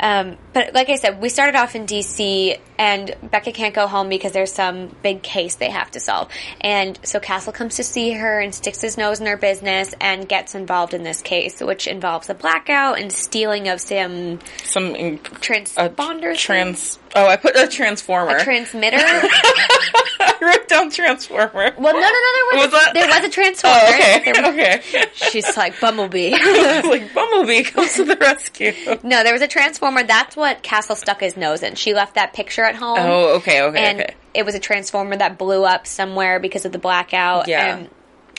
Um, 0.00 0.36
but 0.52 0.74
like 0.74 0.88
I 0.90 0.96
said, 0.96 1.20
we 1.20 1.28
started 1.28 1.56
off 1.56 1.76
in 1.76 1.86
D.C. 1.86 2.56
and 2.78 3.14
Beckett 3.22 3.54
can't 3.54 3.74
go 3.74 3.86
home 3.86 4.08
because 4.08 4.32
there's 4.32 4.52
some 4.52 4.88
big 5.02 5.22
case 5.22 5.54
they 5.54 5.70
have 5.70 5.90
to 5.92 6.00
solve, 6.00 6.28
and 6.60 6.98
so 7.04 7.20
Castle 7.20 7.52
comes 7.52 7.76
to 7.76 7.84
see 7.84 8.10
her 8.12 8.40
and 8.40 8.52
sticks 8.54 8.80
his 8.80 8.98
nose 8.98 9.20
in 9.20 9.26
her 9.26 9.36
business 9.36 9.94
and 10.00 10.28
gets 10.28 10.54
involved 10.56 10.94
in 10.94 11.04
this 11.04 11.22
case, 11.22 11.60
which 11.60 11.86
involves 11.86 12.28
a 12.28 12.34
blackout 12.34 12.98
and 12.98 13.12
stealing 13.12 13.68
of 13.68 13.80
some 13.80 14.40
Some 14.64 14.96
in- 14.96 15.14
a 15.14 15.18
transponders, 15.18 16.38
trans. 16.38 16.98
Oh, 17.16 17.26
I 17.28 17.36
put 17.36 17.56
a 17.56 17.68
transformer. 17.68 18.36
a 18.36 18.42
transmitter. 18.44 18.96
I 19.00 20.34
wrote 20.40 20.68
down 20.68 20.90
transformer. 20.90 21.72
Well, 21.78 21.92
no, 21.94 22.00
no, 22.00 22.00
no. 22.00 22.00
There 22.00 22.58
was, 22.58 22.64
Was 22.64 22.70
that- 22.72 22.90
there 22.94 23.06
was 23.08 23.24
a 23.24 23.28
transformer. 23.28 23.76
Oh, 23.82 24.16
okay. 24.16 24.80
Okay. 24.80 25.06
she's 25.14 25.56
like 25.56 25.78
Bumblebee. 25.80 26.30
like 26.88 27.14
Bumblebee 27.14 27.62
comes 27.64 27.94
to 27.94 28.04
the 28.04 28.16
rescue. 28.16 28.72
no, 29.02 29.22
there 29.22 29.32
was 29.32 29.42
a 29.42 29.48
transformer. 29.48 30.02
That's 30.02 30.36
what 30.36 30.62
Castle 30.62 30.96
stuck 30.96 31.20
his 31.20 31.36
nose 31.36 31.62
in. 31.62 31.74
She 31.76 31.94
left 31.94 32.14
that 32.16 32.32
picture 32.32 32.62
at 32.64 32.74
home. 32.74 32.98
Oh, 32.98 33.36
okay, 33.36 33.62
okay, 33.62 33.78
and 33.78 34.00
okay. 34.00 34.14
it 34.34 34.44
was 34.44 34.54
a 34.54 34.60
transformer 34.60 35.16
that 35.16 35.38
blew 35.38 35.64
up 35.64 35.86
somewhere 35.86 36.40
because 36.40 36.64
of 36.64 36.72
the 36.72 36.78
blackout. 36.78 37.48
Yeah. 37.48 37.76
And 37.76 37.90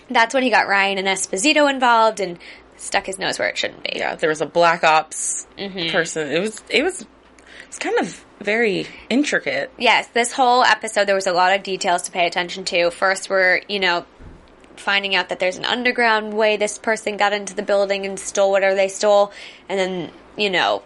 that's 0.10 0.34
when 0.34 0.44
he 0.44 0.50
got 0.50 0.68
Ryan 0.68 0.98
and 0.98 1.08
Esposito 1.08 1.70
involved 1.70 2.20
and 2.20 2.38
stuck 2.78 3.06
his 3.06 3.18
nose 3.18 3.40
where 3.40 3.48
it 3.48 3.58
shouldn't 3.58 3.84
be. 3.84 3.94
Yeah, 3.96 4.16
there 4.16 4.30
was 4.30 4.42
a 4.42 4.46
Black 4.46 4.84
Ops 4.84 5.48
Mm-hmm. 5.58 5.92
person. 5.92 6.28
It 6.30 6.40
was 6.40 6.62
it 6.70 6.84
was 6.84 7.06
it's 7.76 7.84
kind 7.84 8.00
of 8.00 8.26
very 8.40 8.88
intricate. 9.10 9.70
Yes, 9.78 10.08
this 10.08 10.32
whole 10.32 10.64
episode 10.64 11.10
there 11.10 11.16
was 11.16 11.28
a 11.28 11.34
lot 11.34 11.54
of 11.54 11.64
details 11.64 12.04
to 12.04 12.12
pay 12.12 12.26
attention 12.26 12.64
to. 12.66 12.90
First, 12.90 13.30
we're 13.30 13.62
you 13.68 13.82
know 13.82 14.06
finding 14.78 15.14
out 15.14 15.28
that 15.30 15.40
there's 15.40 15.58
an 15.58 15.66
underground 15.66 16.34
way 16.34 16.56
this 16.56 16.78
person 16.78 17.18
got 17.18 17.34
into 17.34 17.54
the 17.54 17.64
building 17.64 18.06
and 18.06 18.18
stole 18.18 18.52
whatever 18.52 18.76
they 18.76 18.88
stole, 18.88 19.34
and 19.68 19.78
then 19.78 20.12
you 20.38 20.50
know 20.50 20.84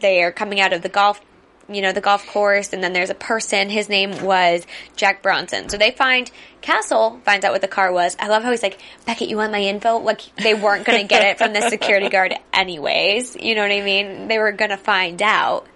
they 0.00 0.24
are 0.24 0.32
coming 0.32 0.60
out 0.60 0.72
of 0.72 0.82
the 0.82 0.88
golf. 0.88 1.20
You 1.68 1.82
know 1.82 1.92
the 1.92 2.00
golf 2.00 2.26
course, 2.26 2.72
and 2.72 2.82
then 2.82 2.92
there's 2.92 3.10
a 3.10 3.14
person. 3.14 3.70
His 3.70 3.88
name 3.88 4.24
was 4.24 4.66
Jack 4.96 5.22
Bronson. 5.22 5.68
So 5.68 5.78
they 5.78 5.92
find 5.92 6.28
Castle 6.62 7.20
finds 7.24 7.44
out 7.44 7.52
what 7.52 7.60
the 7.60 7.68
car 7.68 7.92
was. 7.92 8.16
I 8.18 8.26
love 8.26 8.42
how 8.42 8.50
he's 8.50 8.62
like, 8.62 8.80
Beckett, 9.06 9.28
you 9.28 9.36
want 9.36 9.52
my 9.52 9.60
info? 9.60 9.98
Like 9.98 10.22
they 10.34 10.54
weren't 10.54 10.84
going 10.84 11.00
to 11.00 11.06
get 11.06 11.24
it 11.24 11.38
from 11.38 11.52
the 11.52 11.60
security 11.70 12.08
guard, 12.08 12.34
anyways. 12.52 13.36
You 13.36 13.54
know 13.54 13.62
what 13.62 13.70
I 13.70 13.82
mean? 13.82 14.26
They 14.26 14.38
were 14.38 14.50
going 14.50 14.70
to 14.70 14.76
find 14.76 15.22
out. 15.22 15.68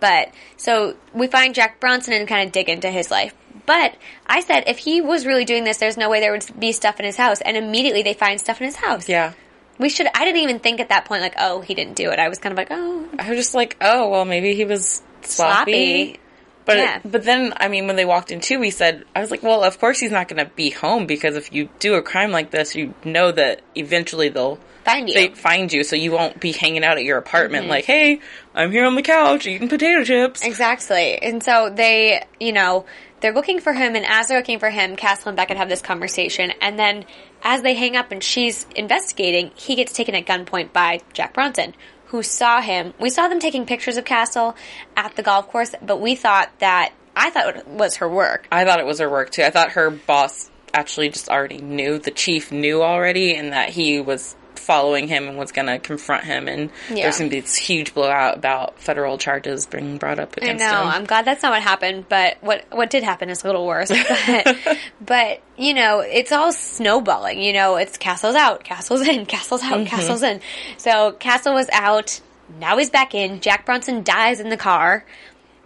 But 0.00 0.32
so 0.56 0.96
we 1.12 1.26
find 1.26 1.54
Jack 1.54 1.80
Bronson 1.80 2.14
and 2.14 2.28
kind 2.28 2.46
of 2.46 2.52
dig 2.52 2.68
into 2.68 2.90
his 2.90 3.10
life. 3.10 3.34
But 3.66 3.96
I 4.26 4.40
said 4.40 4.64
if 4.66 4.78
he 4.78 5.00
was 5.00 5.26
really 5.26 5.44
doing 5.44 5.64
this, 5.64 5.78
there's 5.78 5.96
no 5.96 6.10
way 6.10 6.20
there 6.20 6.32
would 6.32 6.44
be 6.58 6.72
stuff 6.72 6.98
in 7.00 7.06
his 7.06 7.16
house. 7.16 7.40
And 7.40 7.56
immediately 7.56 8.02
they 8.02 8.14
find 8.14 8.38
stuff 8.38 8.60
in 8.60 8.66
his 8.66 8.76
house. 8.76 9.08
Yeah. 9.08 9.32
We 9.78 9.88
should. 9.88 10.06
I 10.14 10.24
didn't 10.24 10.42
even 10.42 10.58
think 10.60 10.80
at 10.80 10.90
that 10.90 11.06
point 11.06 11.22
like, 11.22 11.34
oh, 11.38 11.60
he 11.60 11.74
didn't 11.74 11.94
do 11.94 12.10
it. 12.10 12.18
I 12.18 12.28
was 12.28 12.38
kind 12.38 12.52
of 12.52 12.56
like, 12.58 12.68
oh, 12.70 13.08
I 13.18 13.28
was 13.30 13.38
just 13.38 13.54
like, 13.54 13.76
oh 13.80 14.08
well, 14.10 14.24
maybe 14.24 14.54
he 14.54 14.64
was 14.64 15.02
sloppy. 15.22 15.72
sloppy. 16.14 16.20
But 16.66 16.76
Yeah. 16.78 17.00
but 17.04 17.24
then 17.24 17.52
I 17.56 17.68
mean, 17.68 17.86
when 17.86 17.96
they 17.96 18.04
walked 18.04 18.30
in 18.30 18.40
too, 18.40 18.58
we 18.58 18.70
said 18.70 19.04
I 19.14 19.20
was 19.20 19.30
like, 19.30 19.42
well, 19.42 19.64
of 19.64 19.78
course 19.78 19.98
he's 19.98 20.10
not 20.12 20.28
going 20.28 20.44
to 20.44 20.50
be 20.54 20.70
home 20.70 21.06
because 21.06 21.36
if 21.36 21.52
you 21.52 21.68
do 21.78 21.94
a 21.94 22.02
crime 22.02 22.30
like 22.30 22.50
this, 22.50 22.74
you 22.74 22.94
know 23.04 23.32
that 23.32 23.62
eventually 23.74 24.28
they'll 24.28 24.58
Find 24.84 25.08
you. 25.08 25.14
they 25.14 25.28
find 25.28 25.72
you, 25.72 25.82
so 25.82 25.96
you 25.96 26.12
won't 26.12 26.40
be 26.40 26.52
hanging 26.52 26.84
out 26.84 26.98
at 26.98 27.04
your 27.04 27.18
apartment 27.18 27.62
mm-hmm. 27.62 27.70
like, 27.70 27.84
hey, 27.86 28.20
I'm 28.54 28.70
here 28.70 28.84
on 28.84 28.94
the 28.94 29.02
couch 29.02 29.46
eating 29.46 29.68
potato 29.68 30.04
chips. 30.04 30.44
Exactly. 30.44 31.20
And 31.22 31.42
so 31.42 31.70
they, 31.70 32.24
you 32.38 32.52
know, 32.52 32.84
they're 33.20 33.32
looking 33.32 33.60
for 33.60 33.72
him, 33.72 33.96
and 33.96 34.04
as 34.04 34.28
they're 34.28 34.38
looking 34.38 34.58
for 34.58 34.68
him, 34.68 34.96
Castle 34.96 35.28
and 35.28 35.36
Beckett 35.36 35.56
have 35.56 35.70
this 35.70 35.80
conversation, 35.80 36.52
and 36.60 36.78
then 36.78 37.06
as 37.42 37.62
they 37.62 37.74
hang 37.74 37.96
up 37.96 38.12
and 38.12 38.22
she's 38.22 38.66
investigating, 38.76 39.50
he 39.54 39.74
gets 39.74 39.92
taken 39.92 40.14
at 40.14 40.26
gunpoint 40.26 40.72
by 40.74 41.00
Jack 41.14 41.32
Bronson, 41.32 41.74
who 42.06 42.22
saw 42.22 42.60
him. 42.60 42.92
We 43.00 43.08
saw 43.08 43.28
them 43.28 43.40
taking 43.40 43.64
pictures 43.64 43.96
of 43.96 44.04
Castle 44.04 44.54
at 44.96 45.16
the 45.16 45.22
golf 45.22 45.48
course, 45.48 45.74
but 45.80 46.00
we 46.00 46.14
thought 46.14 46.50
that, 46.58 46.92
I 47.16 47.30
thought 47.30 47.56
it 47.56 47.66
was 47.66 47.96
her 47.96 48.08
work. 48.08 48.46
I 48.52 48.64
thought 48.64 48.80
it 48.80 48.86
was 48.86 48.98
her 48.98 49.08
work 49.08 49.30
too. 49.30 49.42
I 49.42 49.50
thought 49.50 49.72
her 49.72 49.90
boss 49.90 50.50
actually 50.74 51.08
just 51.08 51.28
already 51.28 51.58
knew. 51.58 51.98
The 51.98 52.10
chief 52.10 52.52
knew 52.52 52.82
already, 52.82 53.34
and 53.34 53.52
that 53.52 53.70
he 53.70 54.00
was 54.00 54.36
following 54.64 55.08
him 55.08 55.28
and 55.28 55.36
was 55.36 55.52
going 55.52 55.66
to 55.66 55.78
confront 55.78 56.24
him. 56.24 56.48
And 56.48 56.70
Yeah. 56.88 57.04
there's 57.04 57.18
going 57.18 57.30
to 57.30 57.36
be 57.36 57.40
this 57.40 57.56
huge 57.56 57.94
blowout 57.94 58.36
about 58.36 58.80
federal 58.80 59.18
charges 59.18 59.66
being 59.66 59.98
brought 59.98 60.18
up 60.18 60.34
I 60.40 60.44
against 60.44 60.64
know. 60.64 60.82
him. 60.82 60.88
I'm 60.88 61.04
glad 61.04 61.24
that's 61.24 61.42
not 61.42 61.52
what 61.52 61.62
happened, 61.62 62.06
but 62.08 62.38
what 62.40 62.64
what 62.70 62.90
did 62.90 63.02
happen 63.02 63.30
is 63.30 63.44
a 63.44 63.46
little 63.46 63.66
worse. 63.66 63.90
But, 64.26 64.78
but 65.04 65.42
you 65.56 65.74
know, 65.74 66.00
it's 66.00 66.32
all 66.32 66.52
snowballing. 66.52 67.40
You 67.40 67.52
know, 67.52 67.76
it's 67.76 67.96
Castle's 67.98 68.34
out, 68.34 68.64
Castle's 68.64 69.06
in, 69.06 69.26
Castle's 69.34 69.62
out, 69.62 69.74
mm-hmm. 69.74 69.84
Castle's 69.86 70.22
in. 70.22 70.40
So 70.78 71.12
Castle 71.12 71.54
was 71.54 71.68
out. 71.72 72.20
Now 72.58 72.78
he's 72.78 72.90
back 72.90 73.14
in. 73.14 73.40
Jack 73.40 73.66
Bronson 73.66 74.02
dies 74.02 74.40
in 74.40 74.48
the 74.48 74.56
car. 74.56 75.04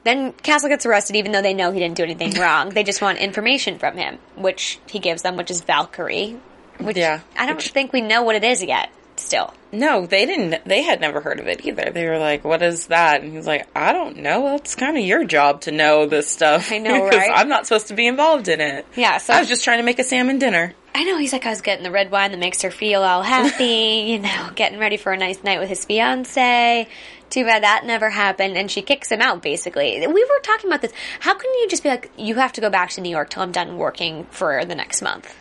Then 0.04 0.32
Castle 0.32 0.68
gets 0.68 0.86
arrested, 0.86 1.16
even 1.16 1.32
though 1.32 1.42
they 1.42 1.54
know 1.54 1.70
he 1.72 1.80
didn't 1.80 1.96
do 1.96 2.04
anything 2.04 2.32
wrong. 2.40 2.70
They 2.70 2.84
just 2.84 3.02
want 3.02 3.18
information 3.18 3.78
from 3.78 3.96
him, 3.96 4.18
which 4.36 4.78
he 4.88 5.00
gives 5.00 5.22
them, 5.22 5.36
which 5.36 5.50
is 5.50 5.60
Valkyrie. 5.60 6.38
Which 6.78 6.96
Yeah, 6.96 7.20
I 7.36 7.46
don't 7.46 7.56
which- 7.56 7.70
think 7.70 7.92
we 7.92 8.00
know 8.00 8.22
what 8.22 8.36
it 8.36 8.44
is 8.44 8.62
yet. 8.62 8.90
still. 9.16 9.52
No, 9.72 10.06
they 10.06 10.24
didn't. 10.26 10.64
They 10.64 10.82
had 10.82 11.00
never 11.00 11.20
heard 11.20 11.40
of 11.40 11.48
it 11.48 11.66
either. 11.66 11.90
They 11.92 12.06
were 12.06 12.18
like, 12.18 12.44
"What 12.44 12.62
is 12.62 12.86
that?" 12.86 13.20
And 13.20 13.32
he's 13.32 13.48
like, 13.48 13.66
"I 13.74 13.92
don't 13.92 14.18
know. 14.18 14.54
It's 14.54 14.76
kind 14.76 14.96
of 14.96 15.02
your 15.04 15.24
job 15.24 15.62
to 15.62 15.72
know 15.72 16.06
this 16.06 16.30
stuff." 16.30 16.70
I 16.70 16.78
know, 16.78 17.04
because 17.10 17.18
right? 17.18 17.32
I'm 17.34 17.48
not 17.48 17.66
supposed 17.66 17.88
to 17.88 17.94
be 17.94 18.06
involved 18.06 18.46
in 18.46 18.60
it. 18.60 18.86
Yeah, 18.94 19.18
so- 19.18 19.34
I 19.34 19.40
was 19.40 19.48
just 19.48 19.64
trying 19.64 19.78
to 19.78 19.82
make 19.84 19.98
a 19.98 20.04
salmon 20.04 20.38
dinner. 20.38 20.72
I 20.94 21.02
know 21.02 21.18
he's 21.18 21.32
like, 21.32 21.46
I 21.46 21.50
was 21.50 21.60
getting 21.62 21.82
the 21.82 21.90
red 21.90 22.10
wine 22.12 22.30
that 22.30 22.38
makes 22.38 22.62
her 22.62 22.70
feel 22.70 23.02
all 23.02 23.22
happy, 23.22 24.04
you 24.06 24.20
know, 24.20 24.50
getting 24.54 24.78
ready 24.78 24.96
for 24.96 25.12
a 25.12 25.16
nice 25.18 25.42
night 25.42 25.58
with 25.58 25.68
his 25.68 25.84
fiance. 25.84 26.86
Too 27.28 27.44
bad 27.44 27.62
that 27.64 27.84
never 27.84 28.08
happened, 28.10 28.56
and 28.56 28.70
she 28.70 28.82
kicks 28.82 29.10
him 29.10 29.20
out. 29.20 29.42
Basically, 29.42 29.98
we 30.06 30.24
were 30.24 30.40
talking 30.42 30.70
about 30.70 30.80
this. 30.80 30.92
How 31.20 31.34
can 31.34 31.50
you 31.54 31.66
just 31.68 31.82
be 31.82 31.88
like, 31.88 32.10
you 32.16 32.36
have 32.36 32.52
to 32.52 32.60
go 32.60 32.70
back 32.70 32.90
to 32.90 33.00
New 33.00 33.10
York 33.10 33.30
till 33.30 33.42
I'm 33.42 33.52
done 33.52 33.76
working 33.78 34.26
for 34.30 34.64
the 34.64 34.74
next 34.76 35.02
month? 35.02 35.34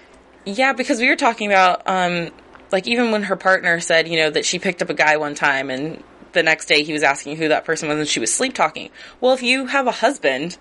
Yeah, 0.47 0.71
because 0.71 1.01
we 1.01 1.09
were 1.09 1.17
talking 1.17 1.47
about, 1.51 1.81
um, 1.87 2.31
like, 2.71 2.87
even 2.87 3.11
when 3.11 3.23
her 3.23 3.35
partner 3.35 3.81
said, 3.81 4.07
you 4.07 4.17
know, 4.17 4.29
that 4.29 4.45
she 4.45 4.59
picked 4.59 4.81
up 4.81 4.89
a 4.89 4.93
guy 4.93 5.17
one 5.17 5.35
time 5.35 5.69
and 5.69 6.01
the 6.31 6.41
next 6.41 6.67
day 6.67 6.83
he 6.83 6.93
was 6.93 7.03
asking 7.03 7.35
who 7.35 7.49
that 7.49 7.65
person 7.65 7.89
was 7.89 7.97
and 7.97 8.07
she 8.07 8.21
was 8.21 8.33
sleep 8.33 8.53
talking. 8.53 8.89
Well, 9.19 9.33
if 9.33 9.43
you 9.43 9.65
have 9.65 9.87
a 9.87 9.91
husband 9.91 10.57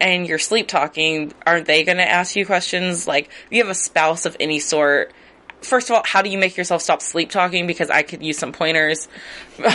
and 0.00 0.26
you're 0.26 0.38
sleep 0.38 0.68
talking, 0.68 1.34
aren't 1.46 1.66
they 1.66 1.84
going 1.84 1.98
to 1.98 2.08
ask 2.08 2.34
you 2.34 2.46
questions? 2.46 3.06
Like, 3.06 3.26
if 3.26 3.48
you 3.50 3.62
have 3.62 3.70
a 3.70 3.74
spouse 3.74 4.24
of 4.24 4.38
any 4.40 4.58
sort, 4.58 5.12
first 5.66 5.90
of 5.90 5.96
all, 5.96 6.02
how 6.04 6.22
do 6.22 6.30
you 6.30 6.38
make 6.38 6.56
yourself 6.56 6.82
stop 6.82 7.02
sleep 7.02 7.30
talking? 7.30 7.66
Because 7.66 7.90
I 7.90 8.02
could 8.02 8.22
use 8.22 8.38
some 8.38 8.52
pointers. 8.52 9.08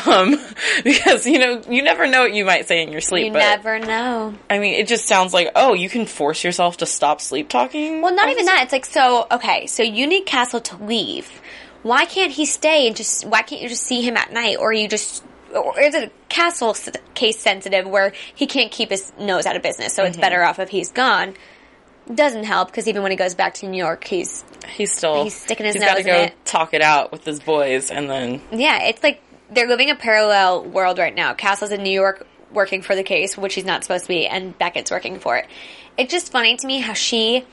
Um, 0.06 0.40
because, 0.84 1.26
you 1.26 1.40
know, 1.40 1.60
you 1.68 1.82
never 1.82 2.06
know 2.06 2.22
what 2.22 2.34
you 2.36 2.46
might 2.46 2.68
say 2.68 2.84
in 2.84 2.92
your 2.92 3.02
sleep. 3.02 3.26
You 3.26 3.32
but, 3.34 3.40
never 3.40 3.80
know. 3.80 4.36
I 4.48 4.60
mean, 4.60 4.76
it 4.76 4.88
just 4.88 5.08
sounds 5.08 5.34
like, 5.34 5.50
oh, 5.56 5.74
you 5.74 5.90
can 5.90 6.06
force 6.06 6.44
yourself 6.44 6.78
to 6.78 6.86
stop 6.86 7.20
sleep 7.20 7.50
talking? 7.50 8.02
Well, 8.04 8.14
not 8.14 8.30
even 8.30 8.46
that. 8.46 8.62
It's 8.62 8.74
like, 8.74 8.86
so, 8.86 9.26
okay, 9.32 9.66
so 9.66 9.82
you 9.82 10.06
need 10.06 10.28
Castle 10.28 10.60
to 10.62 10.84
leave. 10.84 11.42
Why 11.82 12.06
can't 12.06 12.32
he 12.32 12.46
stay 12.46 12.86
and 12.86 12.96
just, 12.96 13.26
why 13.26 13.42
can't 13.42 13.60
you 13.60 13.70
just 13.70 13.84
see 13.84 14.04
him 14.04 14.18
at 14.18 14.32
night? 14.32 14.58
Or 14.60 14.72
you 14.72 14.88
just, 14.88 15.24
or 15.52 15.80
is 15.80 15.96
it 15.96 16.14
Castle 16.30 16.76
case 17.16 17.40
sensitive 17.40 17.88
where 17.88 18.14
he 18.36 18.46
can't 18.46 18.72
keep 18.72 18.92
his 18.92 19.12
nose 19.20 19.48
out 19.48 19.56
of 19.56 19.64
business, 19.64 19.96
so 19.96 20.04
it's 20.04 20.18
better 20.18 20.44
off 20.44 20.60
if 20.60 20.70
he's 20.70 20.92
gone? 20.92 21.34
Doesn't 22.14 22.44
help 22.44 22.70
because 22.70 22.88
even 22.88 23.04
when 23.04 23.12
he 23.12 23.18
goes 23.18 23.36
back 23.36 23.54
to 23.56 23.68
New 23.68 23.78
York, 23.78 24.04
he's, 24.06 24.44
He's 24.68 24.92
still 24.92 25.24
He's 25.24 25.36
sticking 25.36 25.66
his 25.66 25.76
he's 25.76 25.84
got 25.84 25.96
to 25.96 26.04
go 26.04 26.16
it. 26.16 26.46
talk 26.46 26.74
it 26.74 26.82
out 26.82 27.12
with 27.12 27.26
his 27.26 27.40
boys, 27.40 27.92
and 27.92 28.10
then 28.10 28.42
yeah, 28.52 28.84
it's 28.84 29.04
like 29.04 29.22
they're 29.50 29.68
living 29.68 29.90
a 29.90 29.96
parallel 29.96 30.64
world 30.64 30.98
right 30.98 31.14
now. 31.14 31.34
Castle's 31.34 31.72
in 31.72 31.84
New 31.84 31.92
York 31.92 32.26
working 32.52 32.82
for 32.82 32.96
the 32.96 33.04
case, 33.04 33.38
which 33.38 33.54
he's 33.56 33.66
not 33.66 33.84
supposed 33.84 34.06
to 34.06 34.10
be, 34.10 34.28
and 34.28 34.58
Beckett's 34.58 34.92
working 34.92 35.20
for 35.20 35.38
it. 35.38 35.48
It's 35.98 36.12
just 36.12 36.32
funny 36.32 36.58
to 36.58 36.68
me 36.68 36.80
how 36.80 36.94
she 36.94 37.46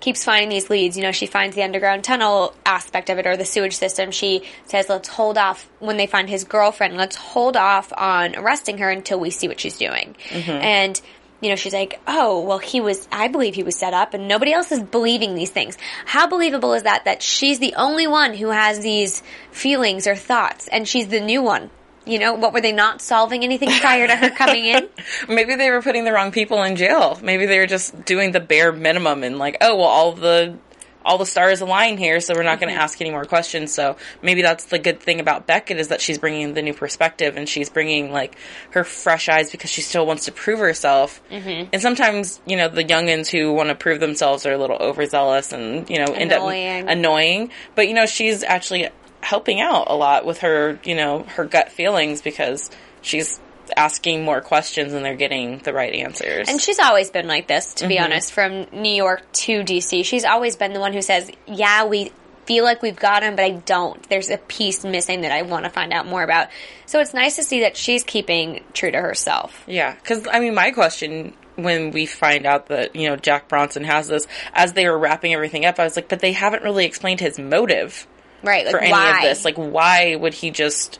keeps 0.00 0.24
finding 0.24 0.48
these 0.48 0.68
leads. 0.68 0.96
You 0.96 1.04
know, 1.04 1.12
she 1.12 1.26
finds 1.26 1.54
the 1.56 1.62
underground 1.62 2.04
tunnel 2.04 2.54
aspect 2.66 3.08
of 3.08 3.18
it 3.18 3.26
or 3.26 3.36
the 3.36 3.44
sewage 3.44 3.76
system. 3.76 4.10
She 4.10 4.42
says, 4.66 4.88
let's 4.88 5.08
hold 5.08 5.38
off 5.38 5.68
when 5.78 5.96
they 5.96 6.06
find 6.06 6.28
his 6.28 6.44
girlfriend, 6.44 6.96
let's 6.96 7.16
hold 7.16 7.56
off 7.56 7.92
on 7.96 8.34
arresting 8.36 8.78
her 8.78 8.90
until 8.90 9.20
we 9.20 9.30
see 9.30 9.48
what 9.48 9.60
she's 9.60 9.78
doing. 9.78 10.16
Mm-hmm. 10.28 10.50
And, 10.50 11.00
you 11.42 11.48
know, 11.48 11.56
she's 11.56 11.74
like, 11.74 12.00
oh, 12.06 12.40
well, 12.40 12.58
he 12.58 12.80
was, 12.80 13.08
I 13.10 13.26
believe 13.26 13.56
he 13.56 13.64
was 13.64 13.76
set 13.76 13.92
up 13.92 14.14
and 14.14 14.28
nobody 14.28 14.52
else 14.52 14.70
is 14.70 14.80
believing 14.80 15.34
these 15.34 15.50
things. 15.50 15.76
How 16.06 16.28
believable 16.28 16.72
is 16.72 16.84
that, 16.84 17.04
that 17.04 17.20
she's 17.20 17.58
the 17.58 17.74
only 17.74 18.06
one 18.06 18.32
who 18.32 18.50
has 18.50 18.80
these 18.80 19.24
feelings 19.50 20.06
or 20.06 20.14
thoughts 20.14 20.68
and 20.68 20.86
she's 20.86 21.08
the 21.08 21.20
new 21.20 21.42
one? 21.42 21.70
You 22.06 22.20
know, 22.20 22.34
what 22.34 22.52
were 22.52 22.60
they 22.60 22.72
not 22.72 23.02
solving 23.02 23.42
anything 23.42 23.70
prior 23.80 24.06
to 24.06 24.16
her 24.16 24.30
coming 24.30 24.64
in? 24.64 24.88
maybe 25.28 25.56
they 25.56 25.70
were 25.70 25.82
putting 25.82 26.04
the 26.04 26.12
wrong 26.12 26.30
people 26.30 26.62
in 26.62 26.76
jail. 26.76 27.18
Maybe 27.20 27.46
they 27.46 27.58
were 27.58 27.66
just 27.66 28.04
doing 28.04 28.30
the 28.30 28.40
bare 28.40 28.72
minimum 28.72 29.24
and 29.24 29.38
like, 29.38 29.56
oh 29.60 29.76
well, 29.76 29.86
all 29.86 30.12
the 30.12 30.56
all 31.04 31.18
the 31.18 31.26
stars 31.26 31.60
align 31.60 31.98
here, 31.98 32.20
so 32.20 32.34
we're 32.34 32.42
not 32.42 32.60
going 32.60 32.74
to 32.74 32.80
ask 32.80 33.00
any 33.00 33.10
more 33.10 33.24
questions. 33.24 33.72
So 33.72 33.96
maybe 34.22 34.42
that's 34.42 34.66
the 34.66 34.78
good 34.78 35.00
thing 35.00 35.20
about 35.20 35.46
Beckett 35.46 35.78
is 35.78 35.88
that 35.88 36.00
she's 36.00 36.18
bringing 36.18 36.54
the 36.54 36.62
new 36.62 36.74
perspective 36.74 37.36
and 37.36 37.48
she's 37.48 37.70
bringing 37.70 38.12
like 38.12 38.36
her 38.70 38.84
fresh 38.84 39.28
eyes 39.28 39.50
because 39.50 39.70
she 39.70 39.82
still 39.82 40.06
wants 40.06 40.26
to 40.26 40.32
prove 40.32 40.58
herself. 40.58 41.22
Mm-hmm. 41.30 41.70
And 41.72 41.82
sometimes 41.82 42.40
you 42.46 42.56
know 42.56 42.68
the 42.68 42.84
youngins 42.84 43.28
who 43.28 43.52
want 43.52 43.68
to 43.68 43.74
prove 43.74 44.00
themselves 44.00 44.46
are 44.46 44.52
a 44.52 44.58
little 44.58 44.76
overzealous 44.76 45.52
and 45.52 45.88
you 45.88 45.98
know 45.98 46.12
end 46.12 46.32
Annoying. 46.32 46.82
up 46.84 46.88
annoying. 46.88 47.50
But 47.74 47.88
you 47.88 47.94
know 47.94 48.06
she's 48.06 48.42
actually 48.42 48.88
helping 49.22 49.60
out 49.60 49.84
a 49.88 49.94
lot 49.94 50.26
with 50.26 50.38
her 50.38 50.78
you 50.84 50.94
know 50.94 51.22
her 51.22 51.44
gut 51.44 51.70
feelings 51.70 52.22
because 52.22 52.70
she's 53.02 53.40
asking 53.76 54.24
more 54.24 54.40
questions 54.40 54.92
and 54.92 55.04
they're 55.04 55.16
getting 55.16 55.58
the 55.58 55.72
right 55.72 55.92
answers. 55.94 56.48
And 56.48 56.60
she's 56.60 56.78
always 56.78 57.10
been 57.10 57.26
like 57.26 57.46
this, 57.48 57.74
to 57.74 57.88
be 57.88 57.96
mm-hmm. 57.96 58.04
honest, 58.04 58.32
from 58.32 58.66
New 58.72 58.94
York 58.94 59.30
to 59.32 59.62
DC. 59.62 60.04
She's 60.04 60.24
always 60.24 60.56
been 60.56 60.72
the 60.72 60.80
one 60.80 60.92
who 60.92 61.02
says, 61.02 61.30
Yeah, 61.46 61.86
we 61.86 62.12
feel 62.46 62.64
like 62.64 62.82
we've 62.82 62.96
got 62.96 63.22
him, 63.22 63.36
but 63.36 63.44
I 63.44 63.50
don't. 63.50 64.02
There's 64.08 64.30
a 64.30 64.38
piece 64.38 64.84
missing 64.84 65.22
that 65.22 65.32
I 65.32 65.42
want 65.42 65.64
to 65.64 65.70
find 65.70 65.92
out 65.92 66.06
more 66.06 66.22
about. 66.22 66.48
So 66.86 67.00
it's 67.00 67.14
nice 67.14 67.36
to 67.36 67.44
see 67.44 67.60
that 67.60 67.76
she's 67.76 68.04
keeping 68.04 68.64
true 68.72 68.90
to 68.90 69.00
herself. 69.00 69.62
Yeah, 69.66 69.94
because 69.94 70.26
I 70.30 70.40
mean, 70.40 70.54
my 70.54 70.70
question 70.72 71.34
when 71.54 71.90
we 71.90 72.06
find 72.06 72.46
out 72.46 72.66
that 72.68 72.96
you 72.96 73.08
know 73.08 73.16
Jack 73.16 73.48
Bronson 73.48 73.84
has 73.84 74.08
this, 74.08 74.26
as 74.52 74.72
they 74.72 74.88
were 74.88 74.98
wrapping 74.98 75.34
everything 75.34 75.64
up, 75.64 75.78
I 75.78 75.84
was 75.84 75.96
like, 75.96 76.08
but 76.08 76.20
they 76.20 76.32
haven't 76.32 76.62
really 76.62 76.84
explained 76.84 77.20
his 77.20 77.38
motive 77.38 78.06
Right. 78.42 78.64
Like, 78.64 78.72
for 78.72 78.80
any 78.80 78.92
why? 78.92 79.16
of 79.18 79.22
this. 79.22 79.44
Like, 79.44 79.56
why 79.56 80.16
would 80.16 80.34
he 80.34 80.50
just? 80.50 80.98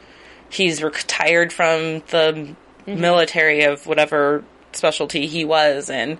He's 0.53 0.83
retired 0.83 1.53
from 1.53 2.03
the 2.11 2.55
military 2.87 3.65
of 3.65 3.87
whatever 3.87 4.45
specialty 4.73 5.27
he 5.27 5.45
was, 5.45 5.89
and 5.89 6.19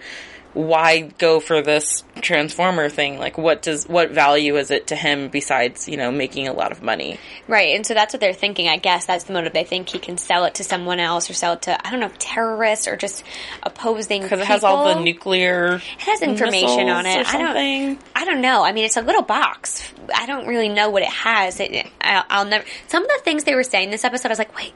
why 0.55 1.01
go 1.19 1.41
for 1.41 1.63
this 1.63 2.05
transformer 2.21 2.89
thing? 2.89 3.19
Like, 3.19 3.39
what 3.39 3.63
does 3.63 3.89
what 3.89 4.11
value 4.11 4.57
is 4.57 4.71
it 4.71 4.89
to 4.89 4.97
him 4.97 5.29
besides 5.29 5.89
you 5.89 5.97
know 5.97 6.11
making 6.11 6.49
a 6.49 6.53
lot 6.53 6.73
of 6.73 6.83
money? 6.83 7.19
Right. 7.49 7.75
And 7.75 7.87
so 7.87 7.95
that's 7.95 8.13
what 8.13 8.21
they're 8.21 8.35
thinking. 8.35 8.69
I 8.69 8.77
guess 8.77 9.07
that's 9.07 9.25
the 9.25 9.33
motive. 9.33 9.53
They 9.53 9.65
think 9.65 9.89
he 9.89 9.99
can 9.99 10.19
sell 10.19 10.45
it 10.45 10.57
to 10.57 10.65
someone 10.65 11.01
else 11.01 11.31
or 11.31 11.35
sell 11.35 11.55
it 11.55 11.63
to, 11.63 11.87
I 11.87 11.91
don't 11.91 12.01
know, 12.01 12.11
terrorists 12.19 12.87
or 12.87 12.97
just 12.97 13.25
opposing 13.63 14.23
Because 14.23 14.41
it 14.41 14.47
has 14.47 14.65
all 14.65 14.95
the 14.95 15.01
nuclear. 15.01 15.77
It 15.77 15.83
has 16.01 16.23
information 16.23 16.89
on 16.89 17.07
it. 17.07 17.27
I 17.27 17.39
don't. 17.39 17.99
I 18.15 18.25
don't 18.25 18.41
know. 18.41 18.63
I 18.63 18.73
mean, 18.73 18.85
it's 18.85 18.97
a 18.97 19.03
little 19.03 19.23
box. 19.23 19.91
I 20.15 20.27
don't 20.27 20.47
really 20.47 20.69
know 20.69 20.91
what 20.91 21.03
it 21.03 21.09
has. 21.09 21.61
It, 21.61 21.87
I, 22.01 22.25
I'll 22.29 22.45
never. 22.45 22.65
Some 22.89 23.03
of 23.03 23.09
the 23.09 23.21
things 23.25 23.45
they 23.45 23.55
were 23.55 23.65
saying 23.65 23.91
this 23.91 24.05
episode, 24.05 24.29
I 24.29 24.33
was 24.33 24.39
like, 24.39 24.57
wait. 24.57 24.73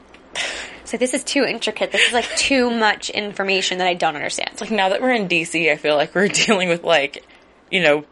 So 0.85 0.97
this 0.97 1.13
is 1.13 1.23
too 1.23 1.43
intricate. 1.43 1.91
This 1.91 2.07
is 2.07 2.13
like 2.13 2.29
too 2.37 2.69
much 2.69 3.09
information 3.09 3.79
that 3.79 3.87
I 3.87 3.93
don't 3.93 4.15
understand. 4.15 4.59
like 4.61 4.71
now 4.71 4.89
that 4.89 5.01
we're 5.01 5.13
in 5.13 5.27
DC, 5.27 5.71
I 5.71 5.75
feel 5.75 5.95
like 5.95 6.15
we're 6.15 6.27
dealing 6.45 6.69
with 6.69 6.83
like, 6.83 7.25
you 7.69 7.81
know, 7.81 8.05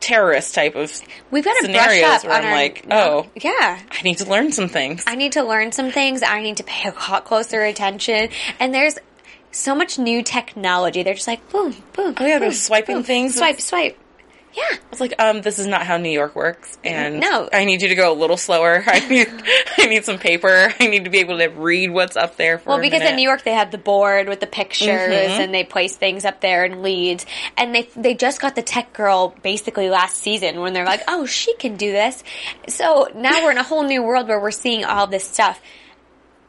terrorist 0.00 0.54
type 0.54 0.76
of 0.76 0.92
We've 1.30 1.44
got 1.44 1.54
to 1.60 1.68
brush 1.70 1.82
scenarios 1.82 2.04
up 2.04 2.24
where 2.24 2.32
I'm 2.32 2.44
our, 2.46 2.52
like, 2.52 2.86
oh, 2.90 3.26
yeah. 3.36 3.80
I 3.90 4.02
need 4.02 4.18
to 4.18 4.28
learn 4.28 4.52
some 4.52 4.68
things. 4.68 5.04
I 5.06 5.14
need 5.14 5.32
to 5.32 5.42
learn 5.42 5.72
some 5.72 5.90
things. 5.90 6.22
I 6.22 6.42
need 6.42 6.58
to 6.58 6.64
pay 6.64 6.88
a 6.88 6.92
lot 6.92 7.24
closer 7.24 7.62
attention. 7.62 8.30
And 8.58 8.74
there's 8.74 8.98
so 9.52 9.74
much 9.74 9.98
new 9.98 10.22
technology. 10.22 11.02
They're 11.02 11.14
just 11.14 11.28
like 11.28 11.48
boom, 11.50 11.74
boom. 11.92 12.14
Oh, 12.18 12.26
yeah, 12.26 12.38
they're 12.38 12.52
swiping 12.52 12.96
boom. 12.96 13.04
things. 13.04 13.34
Swipe, 13.36 13.60
swipe. 13.60 13.98
Yeah. 14.52 14.62
I 14.72 14.78
was 14.90 15.00
like, 15.00 15.14
um, 15.20 15.42
this 15.42 15.60
is 15.60 15.66
not 15.68 15.82
how 15.82 15.96
New 15.96 16.10
York 16.10 16.34
works, 16.34 16.76
and 16.82 17.20
No. 17.20 17.48
I 17.52 17.64
need 17.64 17.82
you 17.82 17.88
to 17.88 17.94
go 17.94 18.12
a 18.12 18.18
little 18.18 18.36
slower. 18.36 18.82
I 18.86 18.98
need, 19.08 19.28
I 19.78 19.86
need 19.86 20.04
some 20.04 20.18
paper. 20.18 20.72
I 20.80 20.88
need 20.88 21.04
to 21.04 21.10
be 21.10 21.18
able 21.18 21.38
to 21.38 21.46
read 21.48 21.90
what's 21.92 22.16
up 22.16 22.36
there. 22.36 22.58
For 22.58 22.70
Well, 22.70 22.80
because 22.80 23.02
in 23.02 23.14
New 23.14 23.22
York 23.22 23.44
they 23.44 23.52
had 23.52 23.70
the 23.70 23.78
board 23.78 24.28
with 24.28 24.40
the 24.40 24.48
pictures 24.48 24.88
Mm-hmm. 24.88 25.40
and 25.40 25.54
they 25.54 25.62
place 25.62 25.96
things 25.96 26.24
up 26.24 26.40
there 26.40 26.64
and 26.64 26.82
leads. 26.82 27.26
And 27.56 27.72
they 27.74 27.88
they 27.94 28.14
just 28.14 28.40
got 28.40 28.56
the 28.56 28.62
tech 28.62 28.92
girl 28.92 29.34
basically 29.42 29.88
last 29.88 30.16
season 30.16 30.60
when 30.60 30.72
they're 30.72 30.84
like, 30.84 31.02
oh, 31.06 31.26
she 31.26 31.54
can 31.54 31.76
do 31.76 31.92
this. 31.92 32.24
So 32.68 33.08
now 33.14 33.44
we're 33.44 33.52
in 33.52 33.58
a 33.58 33.62
whole 33.62 33.84
new 33.84 34.02
world 34.02 34.26
where 34.26 34.40
we're 34.40 34.50
seeing 34.50 34.84
all 34.84 35.06
this 35.06 35.24
stuff. 35.24 35.60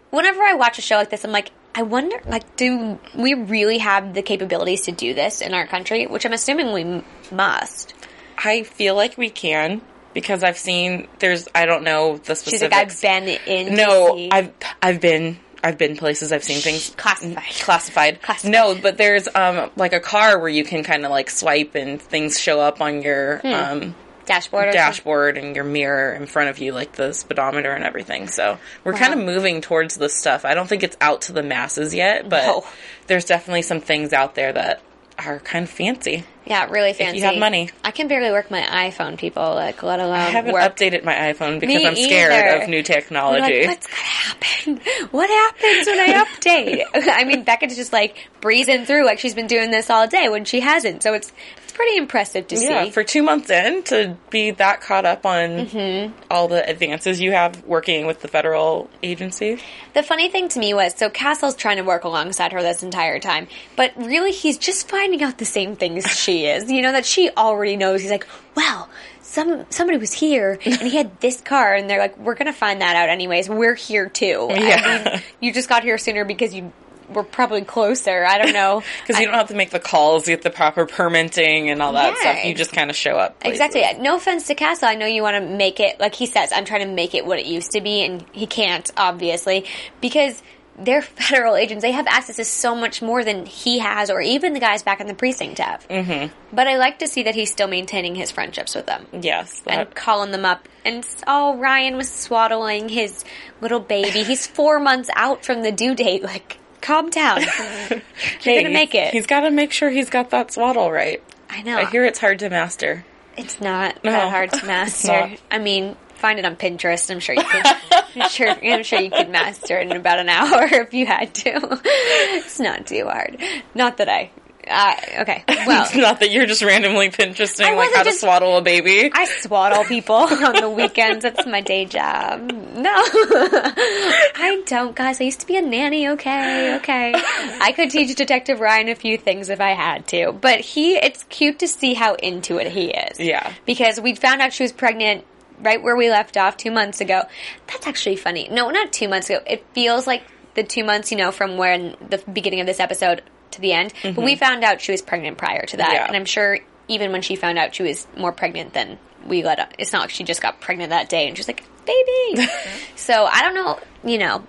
Whenever 0.10 0.42
I 0.42 0.56
watch 0.56 0.78
a 0.78 0.82
show 0.82 0.96
like 0.96 1.10
this, 1.10 1.24
I'm 1.24 1.32
like, 1.32 1.52
I 1.74 1.84
wonder, 1.84 2.20
like, 2.26 2.58
do 2.58 3.00
we 3.16 3.34
really 3.34 3.78
have 3.78 4.14
the 4.14 4.22
capabilities 4.22 4.82
to 4.82 4.92
do 4.92 5.14
this 5.14 5.40
in 5.40 5.54
our 5.54 5.66
country? 5.66 6.06
Which 6.06 6.26
I'm 6.26 6.34
assuming 6.34 6.74
we 6.74 7.02
must. 7.32 7.94
I 8.38 8.64
feel 8.64 8.96
like 8.96 9.18
we 9.18 9.30
can 9.30 9.82
because 10.14 10.44
I've 10.44 10.58
seen 10.58 11.08
there's 11.20 11.48
I 11.54 11.66
don't 11.66 11.84
know 11.84 12.18
the 12.18 12.36
specific. 12.36 12.52
She's 12.52 12.62
like, 12.62 12.74
I've 12.74 13.02
been 13.02 13.40
in. 13.48 13.76
No, 13.76 14.14
DC. 14.16 14.30
I've 14.32 14.52
I've 14.82 15.02
been 15.02 15.40
I've 15.64 15.78
been 15.78 15.96
places. 15.96 16.32
I've 16.32 16.44
seen 16.44 16.60
things 16.60 16.90
classified. 16.98 17.44
classified. 17.62 18.22
Classified. 18.22 18.52
No, 18.52 18.76
but 18.76 18.98
there's 18.98 19.28
um 19.36 19.70
like 19.76 19.94
a 19.94 20.00
car 20.00 20.40
where 20.40 20.50
you 20.50 20.64
can 20.64 20.84
kind 20.84 21.06
of 21.06 21.12
like 21.12 21.30
swipe 21.30 21.76
and 21.76 22.02
things 22.02 22.40
show 22.40 22.60
up 22.60 22.82
on 22.82 23.02
your 23.04 23.38
Hmm. 23.40 23.48
um 23.54 23.96
dashboard. 24.26 24.70
Or 24.70 24.72
dashboard 24.72 25.38
and 25.38 25.56
your 25.56 25.66
mirror 25.66 26.14
in 26.14 26.26
front 26.26 26.50
of 26.50 26.60
you, 26.60 26.72
like 26.74 26.94
the 26.94 27.12
speedometer 27.14 27.72
and 27.72 27.84
everything. 27.84 28.28
So 28.28 28.58
we're 28.84 28.94
kind 28.94 29.14
of 29.14 29.20
moving 29.20 29.62
towards 29.62 29.98
this 29.98 30.16
stuff. 30.16 30.46
I 30.46 30.54
don't 30.54 30.68
think 30.68 30.84
it's 30.84 30.96
out 31.02 31.22
to 31.24 31.34
the 31.34 31.44
masses 31.44 31.94
yet, 31.94 32.30
but 32.30 32.46
No. 32.46 32.66
there's 33.08 33.26
definitely 33.26 33.64
some 33.64 33.82
things 33.82 34.14
out 34.14 34.36
there 34.36 34.54
that 34.54 34.82
are 35.26 35.40
kind 35.40 35.64
of 35.64 35.70
fancy. 35.70 36.24
Yeah, 36.46 36.66
really 36.70 36.94
fancy. 36.94 37.18
If 37.18 37.24
you 37.24 37.30
have 37.30 37.38
money. 37.38 37.70
I 37.84 37.92
can 37.92 38.08
barely 38.08 38.32
work 38.32 38.50
my 38.50 38.62
iPhone, 38.62 39.18
people. 39.18 39.54
Like, 39.56 39.84
let 39.84 40.00
alone 40.00 40.16
I 40.16 40.30
haven't 40.30 40.54
work. 40.54 40.64
updated 40.64 41.04
my 41.04 41.14
iPhone 41.14 41.60
because 41.60 41.76
Me 41.76 41.86
I'm 41.88 41.96
scared 41.96 42.32
either. 42.34 42.64
of 42.64 42.70
new 42.70 42.82
technology. 42.84 43.42
like, 43.66 43.68
what's 43.68 43.88
gonna 43.88 44.00
happen? 44.00 44.82
What 45.12 45.30
happens 45.30 45.88
when 45.88 46.00
I 46.00 46.24
update? 46.26 46.84
I 47.12 47.24
mean, 47.26 47.44
Beckett's 47.44 47.76
just 47.76 47.94
like 47.94 48.28
breezing 48.42 48.86
through 48.86 49.06
like 49.06 49.20
she's 49.20 49.34
been 49.36 49.48
doing 49.48 49.72
this 49.72 49.90
all 49.90 50.08
day 50.08 50.30
when 50.30 50.46
she 50.46 50.60
hasn't. 50.62 51.04
So 51.04 51.14
it's 51.14 51.32
it's 51.61 51.61
pretty 51.82 51.98
impressive 51.98 52.48
to 52.48 52.56
Yeah, 52.56 52.84
see. 52.86 52.92
for 52.92 53.04
two 53.04 53.24
months 53.24 53.50
in 53.50 53.82
to 53.84 54.16
be 54.30 54.52
that 54.52 54.82
caught 54.82 55.04
up 55.06 55.26
on 55.26 55.50
Mm-hmm. 55.66 56.14
all 56.30 56.48
the 56.48 56.68
advances 56.70 57.20
you 57.20 57.32
have 57.32 57.64
working 57.66 58.06
with 58.06 58.22
the 58.22 58.28
federal 58.28 58.88
agency. 59.02 59.60
The 59.94 60.04
funny 60.04 60.30
thing 60.30 60.48
to 60.50 60.60
me 60.60 60.74
was, 60.76 60.94
so 60.96 61.10
Castle's 61.10 61.56
trying 61.56 61.78
to 61.78 61.84
work 61.84 62.04
alongside 62.04 62.52
her 62.52 62.62
this 62.62 62.84
entire 62.84 63.20
time, 63.20 63.48
but 63.76 63.94
really 63.98 64.32
he's 64.32 64.58
just 64.60 64.88
finding 64.88 65.24
out 65.24 65.40
the 65.40 65.46
same 65.46 65.76
things 65.76 66.06
she 66.16 66.46
is. 66.46 66.72
You 66.72 66.82
know 66.84 66.92
that 66.92 67.06
she 67.06 67.30
already 67.32 67.78
knows. 67.78 68.02
He's 68.02 68.12
like, 68.12 68.28
"Well, 68.56 68.88
some 69.24 69.66
somebody 69.70 69.98
was 69.98 70.14
here 70.14 70.60
and 70.66 70.82
he 70.82 70.96
had 70.96 71.20
this 71.20 71.42
car," 71.42 71.74
and 71.74 71.90
they're 71.90 72.00
like, 72.00 72.16
"We're 72.18 72.36
gonna 72.36 72.54
find 72.54 72.82
that 72.82 72.96
out 72.96 73.10
anyways. 73.10 73.50
We're 73.50 73.74
here 73.76 74.08
too. 74.08 74.50
I 74.52 75.04
mean, 75.14 75.22
you 75.40 75.52
just 75.54 75.68
got 75.70 75.84
here 75.84 75.98
sooner 75.98 76.26
because 76.26 76.54
you 76.54 76.72
were 77.12 77.24
probably 77.24 77.62
closer. 77.62 78.24
I 78.26 78.38
don't 78.38 78.54
know 78.54 78.84
Because 79.02 79.20
you 79.20 79.26
don't 79.28 79.36
have 79.36 79.50
to 79.50 79.56
make 79.56 79.70
the 79.72 79.80
calls, 79.80 80.26
get 80.26 80.42
the 80.42 80.50
proper 80.50 80.86
permitting 80.86 81.70
and 81.70 81.82
all 81.82 81.94
that 81.94 82.14
Yeah. 82.14 82.34
stuff. 82.34 82.46
You 82.46 82.54
just 82.56 82.72
kind 82.74 82.90
of 82.90 82.96
show 82.96 83.18
up. 83.18 83.40
places. 83.40 83.62
Exactly. 83.62 84.02
No 84.04 84.16
offense 84.18 84.48
to 84.48 84.56
Castle. 84.56 84.88
I 84.88 84.96
know 84.96 85.06
you 85.06 85.22
want 85.22 85.36
to 85.44 85.50
make 85.50 85.80
it, 85.80 86.00
like 86.00 86.16
he 86.16 86.26
says, 86.26 86.52
I'm 86.54 86.66
trying 86.66 86.88
to 86.88 86.94
make 86.94 87.14
it 87.16 87.26
what 87.26 87.40
it 87.40 87.46
used 87.46 87.72
to 87.72 87.82
be, 87.82 88.04
and 88.04 88.26
he 88.32 88.46
can't, 88.48 88.90
obviously, 88.98 89.66
because 90.00 90.42
they're 90.80 91.02
federal 91.30 91.56
agents. 91.56 91.82
They 91.84 91.92
have 91.92 92.08
access 92.08 92.38
to 92.38 92.46
so 92.46 92.74
much 92.76 93.02
more 93.02 93.24
than 93.24 93.46
he 93.46 93.80
has, 93.80 94.10
or 94.10 94.22
even 94.22 94.54
the 94.54 94.60
guys 94.60 94.84
back 94.84 95.02
in 95.02 95.08
the 95.08 95.14
precinct 95.14 95.60
have. 95.60 95.88
Mm-hmm. 95.90 96.34
But 96.56 96.68
I 96.68 96.78
like 96.78 97.00
to 97.00 97.08
see 97.08 97.24
that 97.24 97.36
he's 97.36 97.52
still 97.52 97.68
maintaining 97.68 98.16
his 98.16 98.32
friendships 98.32 98.74
with 98.74 98.86
them. 98.86 99.06
Yes. 99.12 99.62
And 99.68 99.94
calling 99.94 100.32
them 100.32 100.46
up. 100.46 100.68
And 100.86 101.06
oh, 101.28 101.58
Ryan 101.58 101.98
was 101.98 102.10
swaddling 102.10 102.90
his 102.90 103.24
little 103.60 103.80
baby. 103.82 104.24
He's 104.24 104.48
four 104.48 104.80
months 104.80 105.10
out 105.16 105.46
from 105.46 105.62
the 105.62 105.72
due 105.72 105.94
date. 105.94 106.24
Like, 106.32 106.58
calm 106.82 107.10
down. 107.10 107.42
You're 107.90 108.02
Hey, 108.42 108.64
to 108.64 108.70
make 108.70 108.96
it. 108.96 109.14
He's 109.14 109.28
got 109.28 109.42
to 109.42 109.52
make 109.52 109.72
sure 109.72 109.90
he's 109.90 110.10
got 110.10 110.30
that 110.32 110.52
swaddle 110.52 110.92
right. 110.92 111.24
I 111.50 111.62
know. 111.64 111.78
I 111.78 111.86
hear 111.86 112.04
it's 112.06 112.20
hard 112.20 112.40
to 112.40 112.50
master. 112.50 113.06
It's 113.38 113.62
not 113.62 114.04
No, 114.04 114.12
that 114.12 114.30
hard 114.30 114.52
to 114.54 114.66
master. 114.66 115.32
I 115.50 115.58
mean, 115.60 115.96
find 116.16 116.38
it 116.40 116.46
on 116.46 116.56
Pinterest. 116.56 117.10
I'm 117.10 117.20
sure 117.20 117.36
you 117.36 117.44
could. 117.44 117.66
I'm 118.16 118.30
sure, 118.30 118.50
I'm 118.50 118.84
sure 118.84 119.00
you 119.00 119.10
could 119.10 119.30
master 119.30 119.78
it 119.80 119.90
in 119.90 119.96
about 119.96 120.20
an 120.20 120.30
hour 120.30 120.66
if 120.66 120.94
you 120.94 121.06
had 121.06 121.34
to. 121.34 121.80
It's 121.84 122.60
not 122.60 122.88
too 122.88 123.06
hard. 123.06 123.38
Not 123.74 123.98
that 123.98 124.10
I. 124.10 124.32
Uh, 124.72 125.22
okay. 125.22 125.44
Well, 125.68 125.84
It's 125.86 125.96
not 125.96 126.22
that 126.22 126.32
you're 126.32 126.48
just 126.48 126.64
randomly 126.64 127.10
Pinteresting 127.12 127.76
like 127.76 127.94
how 127.94 128.02
to 128.04 128.14
swaddle 128.14 128.58
a 128.58 128.62
baby. 128.64 129.12
I 129.14 129.26
swaddle 129.26 129.84
people 129.84 130.16
on 130.16 130.56
the 130.60 130.70
weekends. 130.70 131.22
That's 131.24 131.46
my 131.46 131.62
day 131.62 131.86
job. 131.86 132.52
No, 132.52 132.90
I 132.96 134.64
don't, 134.66 134.96
guys. 134.96 135.22
I 135.22 135.26
used 135.26 135.42
to 135.42 135.48
be 135.48 135.58
a 135.58 135.62
nanny. 135.62 136.10
Okay, 136.10 136.76
okay. 136.78 137.14
I 137.16 137.72
could 137.74 137.92
teach 137.92 138.16
Detective 138.16 138.60
Ryan 138.60 138.90
a 138.90 138.96
few 138.96 139.18
things 139.18 139.50
if 139.50 139.62
I 139.62 139.72
had 139.72 140.08
to, 140.10 140.32
but 140.32 140.60
he. 140.62 140.96
It's 140.96 141.24
cute 141.30 141.60
to 141.60 141.68
see 141.68 141.94
how 141.94 142.16
into 142.16 142.58
it 142.58 142.72
he 142.72 142.90
is. 142.92 143.20
Yeah. 143.20 143.52
because 143.66 144.00
we 144.00 144.16
found 144.16 144.42
out 144.42 144.54
she 144.54 144.64
was 144.64 144.72
pregnant 144.72 145.26
right 145.60 145.82
where 145.82 145.96
we 145.96 146.10
left 146.10 146.38
off 146.38 146.58
two 146.58 146.72
months 146.72 147.02
ago. 147.02 147.22
That's 147.68 147.86
actually 147.88 148.16
funny. 148.16 148.48
No, 148.50 148.70
not 148.72 148.92
two 148.92 149.08
months 149.08 149.30
ago. 149.30 149.40
It 149.46 149.64
feels 149.74 150.08
like 150.08 150.24
the 150.56 150.64
two 150.64 150.84
months, 150.84 151.12
you 151.12 151.18
know, 151.18 151.32
from 151.32 151.58
when 151.58 151.96
the 152.10 152.18
beginning 152.32 152.62
of 152.62 152.66
this 152.68 152.80
episode 152.80 153.22
to 153.52 153.62
the 153.62 153.74
end. 153.74 153.94
But 154.04 154.18
we 154.18 154.36
found 154.36 154.64
out 154.64 154.82
she 154.82 154.92
was 154.92 155.02
pregnant 155.02 155.38
prior 155.38 155.66
to 155.66 155.78
that, 155.78 155.86
Mm-hmm. 155.88 155.96
Yeah. 155.96 156.08
and 156.08 156.16
I'm 156.16 156.26
sure 156.26 156.60
even 156.88 157.12
when 157.12 157.22
she 157.22 157.36
found 157.36 157.58
out 157.58 157.74
she 157.76 157.84
was 157.84 158.06
more 158.18 158.32
pregnant 158.32 158.74
than 158.74 158.98
we 159.26 159.44
let 159.44 159.60
up. 159.60 159.74
It's 159.78 159.94
not 159.94 160.02
like 160.02 160.10
she 160.10 160.24
just 160.24 160.42
got 160.42 160.60
pregnant 160.62 160.90
that 160.90 161.08
day 161.10 161.28
and 161.28 161.38
she's 161.38 161.48
like, 161.48 161.64
baby. 161.86 162.48
so 162.96 163.26
I 163.26 163.42
don't 163.44 163.54
know, 163.56 163.80
you 164.04 164.18
know, 164.18 164.44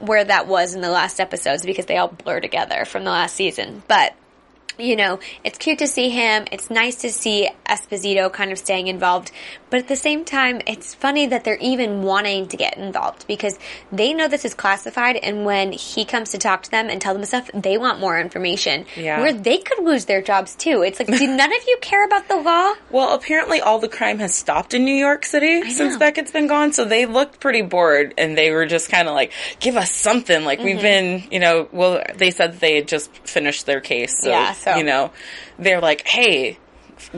where 0.00 0.22
that 0.22 0.46
was 0.46 0.74
in 0.74 0.80
the 0.80 0.90
last 0.90 1.18
episodes 1.18 1.64
because 1.66 1.86
they 1.86 1.96
all 1.96 2.08
blur 2.08 2.40
together 2.40 2.84
from 2.84 3.04
the 3.04 3.10
last 3.10 3.34
season. 3.34 3.82
But 3.88 4.14
you 4.78 4.96
know, 4.96 5.18
it's 5.44 5.58
cute 5.58 5.78
to 5.80 5.86
see 5.86 6.08
him. 6.08 6.44
It's 6.52 6.70
nice 6.70 6.96
to 7.02 7.10
see 7.10 7.50
Esposito 7.66 8.32
kind 8.32 8.52
of 8.52 8.58
staying 8.58 8.86
involved. 8.88 9.30
But 9.70 9.80
at 9.80 9.88
the 9.88 9.96
same 9.96 10.24
time, 10.24 10.62
it's 10.66 10.94
funny 10.94 11.26
that 11.26 11.44
they're 11.44 11.58
even 11.60 12.02
wanting 12.02 12.48
to 12.48 12.56
get 12.56 12.78
involved 12.78 13.26
because 13.26 13.58
they 13.92 14.14
know 14.14 14.28
this 14.28 14.44
is 14.46 14.54
classified. 14.54 15.16
And 15.16 15.44
when 15.44 15.72
he 15.72 16.04
comes 16.04 16.30
to 16.30 16.38
talk 16.38 16.62
to 16.62 16.70
them 16.70 16.88
and 16.88 17.00
tell 17.00 17.12
them 17.12 17.24
stuff, 17.24 17.50
they 17.52 17.76
want 17.76 18.00
more 18.00 18.18
information. 18.18 18.86
Yeah. 18.96 19.20
Where 19.20 19.32
they 19.32 19.58
could 19.58 19.84
lose 19.84 20.06
their 20.06 20.22
jobs 20.22 20.54
too. 20.54 20.82
It's 20.82 20.98
like, 20.98 21.08
do 21.08 21.26
none 21.36 21.52
of 21.52 21.62
you 21.66 21.76
care 21.82 22.04
about 22.06 22.28
the 22.28 22.36
law? 22.36 22.72
Well, 22.90 23.14
apparently 23.14 23.60
all 23.60 23.78
the 23.78 23.88
crime 23.88 24.20
has 24.20 24.34
stopped 24.34 24.72
in 24.74 24.84
New 24.84 24.94
York 24.94 25.24
City 25.26 25.70
since. 25.70 25.96
Beckett's 25.98 26.30
been 26.30 26.46
gone, 26.46 26.72
so 26.72 26.84
they 26.84 27.04
looked 27.06 27.40
pretty 27.40 27.62
bored 27.62 28.14
and 28.16 28.38
they 28.38 28.52
were 28.52 28.64
just 28.66 28.88
kind 28.90 29.08
of 29.08 29.14
like, 29.14 29.32
give 29.58 29.76
us 29.76 29.90
something. 29.92 30.44
Like, 30.44 30.58
Mm-hmm. 30.58 30.64
we've 30.66 30.80
been, 30.82 31.22
you 31.30 31.38
know, 31.40 31.68
well, 31.72 32.02
they 32.16 32.30
said 32.30 32.54
they 32.60 32.76
had 32.76 32.88
just 32.88 33.12
finished 33.26 33.66
their 33.66 33.80
case, 33.80 34.20
so, 34.22 34.30
Yeah, 34.30 34.52
so- 34.52 34.67
you 34.76 34.84
know, 34.84 35.10
they're 35.58 35.80
like, 35.80 36.06
hey, 36.06 36.58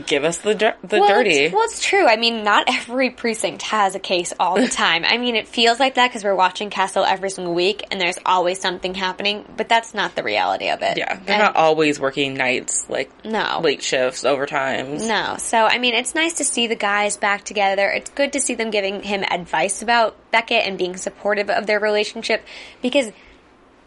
give 0.07 0.25
us 0.25 0.37
the, 0.39 0.55
dir- 0.55 0.77
the 0.85 1.01
well, 1.01 1.09
dirty. 1.09 1.31
It's, 1.31 1.55
well, 1.55 1.65
it's 1.65 1.83
true. 1.83 2.07
I 2.07 2.17
mean, 2.17 2.45
not 2.45 2.65
every 2.69 3.09
precinct 3.09 3.63
has 3.63 3.95
a 3.95 3.99
case 3.99 4.31
all 4.39 4.57
the 4.57 4.69
time. 4.85 5.07
I 5.07 5.17
mean, 5.17 5.37
it 5.37 5.49
feels 5.49 5.81
like 5.81 5.95
that 5.95 6.09
because 6.09 6.23
we're 6.23 6.35
watching 6.35 6.69
Castle 6.69 7.03
every 7.03 7.31
single 7.31 7.55
week 7.55 7.83
and 7.91 7.99
there's 7.99 8.19
always 8.27 8.61
something 8.61 8.95
happening, 8.95 9.43
but 9.57 9.71
that's 9.71 9.95
not 9.95 10.15
the 10.15 10.23
reality 10.23 10.69
of 10.69 10.83
it. 10.83 10.99
yeah, 10.99 11.15
they're 11.25 11.37
And- 11.37 11.43
not 11.45 11.57
always 11.57 11.99
working 11.99 12.35
nights, 12.35 12.85
like 12.91 13.11
No. 13.25 13.61
late 13.65 13.83
shifts, 13.83 14.23
overtimes. 14.25 15.09
No. 15.09 15.37
So, 15.39 15.65
I 15.65 15.79
mean, 15.79 15.95
it's 15.95 16.15
nice 16.15 16.35
to 16.35 16.45
see 16.45 16.67
the 16.67 16.77
guys 16.77 17.17
back 17.17 17.45
together. 17.45 17.89
It's 17.89 18.11
good 18.11 18.35
to 18.35 18.41
see 18.41 18.55
them 18.55 18.71
giving 18.71 19.03
him 19.03 19.25
advice 19.31 19.81
about 19.81 20.15
Beckett 20.31 20.67
and 20.67 20.77
being 20.77 20.97
supportive 20.99 21.49
of 21.49 21.67
their 21.67 21.81
relationship 21.81 22.45
because 22.83 23.11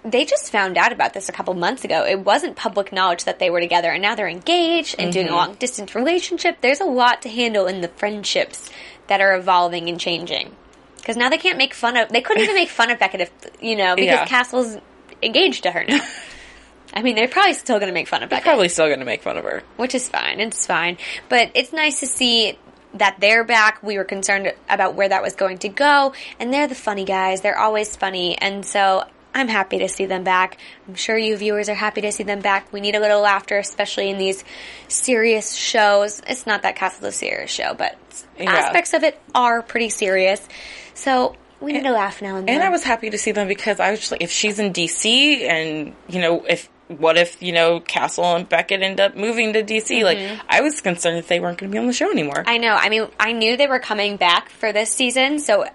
they 0.03 0.25
just 0.25 0.51
found 0.51 0.77
out 0.77 0.91
about 0.91 1.13
this 1.13 1.29
a 1.29 1.31
couple 1.31 1.53
months 1.53 1.83
ago. 1.83 2.05
It 2.05 2.19
wasn't 2.19 2.55
public 2.55 2.91
knowledge 2.91 3.23
that 3.23 3.39
they 3.39 3.49
were 3.49 3.61
together 3.61 3.89
and 3.89 4.01
now 4.01 4.15
they're 4.15 4.27
engaged 4.27 4.95
and 4.99 5.13
doing 5.13 5.27
mm-hmm. 5.27 5.35
a 5.35 5.37
long 5.37 5.53
distance 5.55 5.95
relationship. 5.95 6.57
There's 6.61 6.81
a 6.81 6.85
lot 6.85 7.21
to 7.21 7.29
handle 7.29 7.67
in 7.67 7.81
the 7.81 7.87
friendships 7.87 8.69
that 9.07 9.21
are 9.21 9.35
evolving 9.35 9.89
and 9.89 9.99
changing. 9.99 10.55
Because 10.97 11.17
now 11.17 11.29
they 11.29 11.37
can't 11.37 11.57
make 11.57 11.73
fun 11.73 11.97
of, 11.97 12.09
they 12.09 12.21
couldn't 12.21 12.43
even 12.43 12.55
make 12.55 12.69
fun 12.69 12.89
of 12.91 12.99
Beckett 12.99 13.21
if, 13.21 13.31
you 13.61 13.75
know, 13.75 13.95
because 13.95 14.07
Yeah. 14.07 14.25
Castle's 14.25 14.77
engaged 15.21 15.63
to 15.63 15.71
her 15.71 15.83
now. 15.83 15.99
I 16.93 17.01
mean, 17.01 17.15
they're 17.15 17.27
probably 17.27 17.53
still 17.53 17.79
going 17.79 17.87
to 17.87 17.93
make 17.93 18.07
fun 18.07 18.23
of 18.23 18.29
Beckett 18.29 18.45
Probably 18.45 18.69
still 18.69 18.87
going 18.87 18.99
to 18.99 19.05
make 19.05 19.23
fun 19.23 19.37
of 19.37 19.43
her. 19.45 19.63
which 19.77 19.95
is 19.95 20.07
fine. 20.07 20.39
It's 20.39 20.67
fine. 20.67 20.97
But 21.27 21.51
it's 21.55 21.73
nice 21.73 22.01
to 22.01 22.07
see 22.07 22.57
that 22.93 23.17
they're 23.19 23.43
back. 23.43 23.81
We 23.81 23.97
were 23.97 24.03
concerned 24.03 24.53
about 24.69 24.95
where 24.95 25.09
that 25.09 25.23
was 25.23 25.33
going 25.33 25.57
to 25.59 25.69
go, 25.69 26.13
and 26.39 26.53
they're 26.53 26.67
the 26.67 26.75
funny 26.75 27.05
guys. 27.05 27.41
They're 27.41 27.57
always 27.57 27.95
funny, 27.95 28.37
and 28.37 28.65
so 28.65 29.05
I'm 29.35 29.47
happy 29.47 29.79
to 29.79 29.89
see 29.89 30.05
them 30.05 30.23
back. 30.23 30.57
I'm 30.87 30.95
sure 30.95 31.17
you 31.17 31.35
viewers 31.37 31.69
are 31.69 31.73
happy 31.75 32.01
to 32.01 32.11
see 32.11 32.23
them 32.23 32.39
back. 32.41 32.71
We 32.71 32.81
need 32.81 32.95
a 32.95 32.99
little 32.99 33.21
laughter, 33.21 33.57
especially 33.57 34.09
in 34.09 34.17
these 34.17 34.43
serious 34.87 35.53
shows. 35.53 36.21
It's 36.27 36.45
not 36.45 36.61
that 36.63 36.75
Castle's 36.75 37.13
a 37.13 37.17
serious 37.17 37.51
show, 37.51 37.73
but 37.73 37.97
Yeah. 38.39 38.51
aspects 38.51 38.93
of 38.93 39.03
it 39.03 39.19
are 39.33 39.61
pretty 39.61 39.89
serious. 39.89 40.47
So 40.93 41.35
we 41.59 41.73
need 41.73 41.85
a 41.85 41.91
laugh 41.91 42.21
now 42.21 42.35
and 42.37 42.47
then. 42.47 42.55
And 42.55 42.63
I 42.63 42.69
was 42.69 42.83
happy 42.83 43.09
to 43.09 43.17
see 43.17 43.31
them 43.31 43.47
because 43.47 43.79
I 43.79 43.91
was 43.91 43.99
just 44.01 44.11
like, 44.11 44.21
if 44.21 44.31
she's 44.31 44.59
in 44.59 44.71
DC 44.73 45.47
and, 45.47 45.95
you 46.07 46.21
know, 46.21 46.43
if, 46.47 46.69
what 46.89 47.17
if, 47.17 47.41
you 47.41 47.53
know, 47.53 47.79
Castle 47.79 48.35
and 48.35 48.47
Beckett 48.47 48.81
end 48.83 48.99
up 48.99 49.15
moving 49.15 49.53
to 49.53 49.63
DC? 49.63 50.03
Like, 50.03 50.19
I 50.49 50.61
was 50.61 50.81
concerned 50.81 51.17
that 51.17 51.27
they 51.27 51.39
weren't 51.39 51.57
going 51.57 51.71
to 51.71 51.73
be 51.75 51.79
on 51.79 51.87
the 51.87 51.93
show 51.93 52.11
anymore. 52.11 52.35
Mm-hmm. 52.35 52.49
I 52.49 52.57
know. 52.57 52.75
I 52.75 52.89
mean, 52.89 53.07
I 53.19 53.31
knew 53.31 53.57
they 53.57 53.67
were 53.67 53.79
coming 53.79 54.17
back 54.17 54.49
for 54.49 54.71
this 54.73 54.91
season, 54.91 55.39
so 55.39 55.65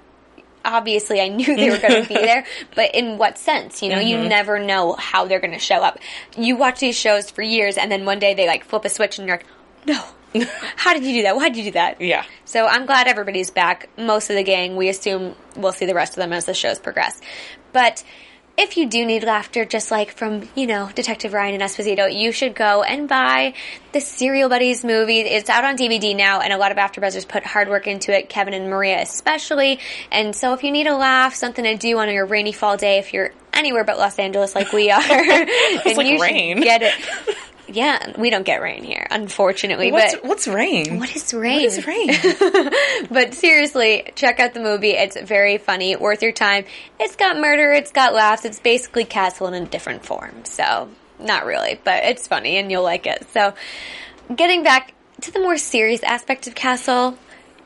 obviously 0.75 1.21
I 1.21 1.29
knew 1.29 1.57
they 1.57 1.71
were 1.71 1.79
going 1.79 2.03
to 2.03 2.09
be 2.09 2.15
there. 2.29 2.45
But 2.75 2.95
in 2.95 3.19
what 3.19 3.39
sense? 3.39 3.83
You 3.83 3.91
know, 3.91 3.97
Mm-hmm. 3.99 4.23
you 4.23 4.29
never 4.29 4.59
know 4.59 4.95
how 4.95 5.27
they're 5.27 5.41
going 5.41 5.53
to 5.53 5.59
show 5.59 5.83
up. 5.83 5.99
You 6.37 6.57
watch 6.57 6.81
these 6.81 6.97
shows 6.97 7.31
for 7.31 7.43
years, 7.43 7.77
and 7.77 7.91
then 7.91 8.05
one 8.05 8.19
day 8.19 8.35
they 8.35 8.47
like 8.47 8.65
flip 8.65 8.85
a 8.85 8.89
switch, 8.89 9.19
and 9.19 9.27
you're 9.29 9.37
like, 9.39 9.47
no. 9.87 10.03
How 10.77 10.93
did 10.93 11.05
you 11.05 11.15
do 11.15 11.23
that? 11.23 11.37
Why 11.37 11.49
did 11.49 11.57
you 11.57 11.65
do 11.65 11.71
that? 11.73 12.01
Yeah. 12.03 12.23
So 12.45 12.67
I'm 12.67 12.85
glad 12.85 13.07
everybody's 13.07 13.51
back. 13.51 13.89
Most 13.97 14.29
of 14.29 14.37
the 14.37 14.43
gang, 14.43 14.77
we 14.77 14.91
assume 14.91 15.35
we'll 15.57 15.73
see 15.73 15.87
the 15.87 15.95
rest 15.95 16.13
of 16.13 16.17
them 16.17 16.35
as 16.35 16.45
the 16.45 16.53
shows 16.53 16.79
progress. 16.79 17.19
But 17.73 18.05
if 18.59 18.77
you 18.77 18.89
do 18.89 19.07
need 19.07 19.23
laughter, 19.23 19.65
just 19.65 19.93
like 19.93 20.11
from, 20.11 20.49
you 20.57 20.67
know, 20.67 20.91
Detective 20.93 21.33
Ryan 21.33 21.55
and 21.55 21.63
Esposito, 21.63 22.13
you 22.13 22.33
should 22.33 22.57
go 22.57 22.83
and 22.83 23.09
buy 23.09 23.55
the 23.93 24.01
Serial 24.01 24.49
Buddies 24.49 24.85
movie. 24.85 25.21
It's 25.21 25.49
out 25.49 25.65
on 25.65 25.77
DVD 25.77 26.17
now, 26.17 26.41
and 26.41 26.53
a 26.53 26.59
lot 26.59 26.73
of 26.73 26.77
AfterBuzzers 26.77 27.29
put 27.29 27.45
hard 27.45 27.69
work 27.69 27.87
into 27.87 28.13
it, 28.13 28.29
Kevin 28.29 28.55
and 28.55 28.69
Maria 28.69 29.01
especially. 29.01 29.79
And 30.11 30.35
so 30.35 30.55
if 30.55 30.65
you 30.65 30.73
need 30.73 30.89
a 30.89 30.97
laugh, 30.97 31.37
something 31.37 31.65
to 31.65 31.77
do 31.77 31.99
on 31.99 32.13
your 32.13 32.27
rainy 32.27 32.51
fall 32.51 32.77
day, 32.77 32.99
if 32.99 33.15
you're 33.15 33.31
anywhere 33.53 33.85
but 33.85 33.97
Los 33.97 34.19
Angeles 34.19 34.57
like 34.57 34.73
we 34.73 34.91
are, 34.91 35.01
and 35.03 35.97
like 35.97 36.07
you 36.07 36.21
rain. 36.21 36.61
get 36.61 36.83
it. 36.83 36.95
Yeah, 37.71 38.15
we 38.19 38.31
don't 38.31 38.45
get 38.45 38.63
rain 38.63 38.83
here, 38.83 39.07
unfortunately. 39.11 39.93
What's, 39.93 40.15
but 40.15 40.25
what's 40.25 40.49
rain? 40.49 40.99
what 40.99 41.15
is 41.15 41.35
rain? 41.35 41.57
What 41.57 41.65
is 41.65 41.87
rain? 41.87 42.71
But 43.11 43.35
seriously, 43.35 44.11
check 44.15 44.41
out 44.41 44.55
the 44.55 44.61
movie. 44.61 44.91
It's 44.91 45.21
very 45.21 45.59
funny, 45.59 45.97
worth 45.97 46.23
your 46.23 46.33
time. 46.33 46.65
It's 46.99 47.17
got 47.17 47.39
murder, 47.39 47.73
it's 47.73 47.93
got 47.93 48.15
laughs. 48.15 48.45
It's 48.45 48.59
basically 48.59 49.05
Castle 49.05 49.47
in 49.49 49.63
a 49.63 49.67
different 49.67 50.05
form. 50.05 50.45
So, 50.45 50.89
not 51.19 51.47
really, 51.47 51.81
but 51.85 52.05
it's 52.05 52.27
funny 52.27 52.57
and 52.57 52.71
you'll 52.71 52.83
like 52.83 53.07
it. 53.07 53.27
So, 53.33 53.55
getting 54.35 54.63
back 54.63 54.95
to 55.23 55.31
the 55.31 55.41
more 55.41 55.59
serious 55.59 56.03
aspect 56.03 56.47
of 56.47 56.55
Castle, 56.55 57.19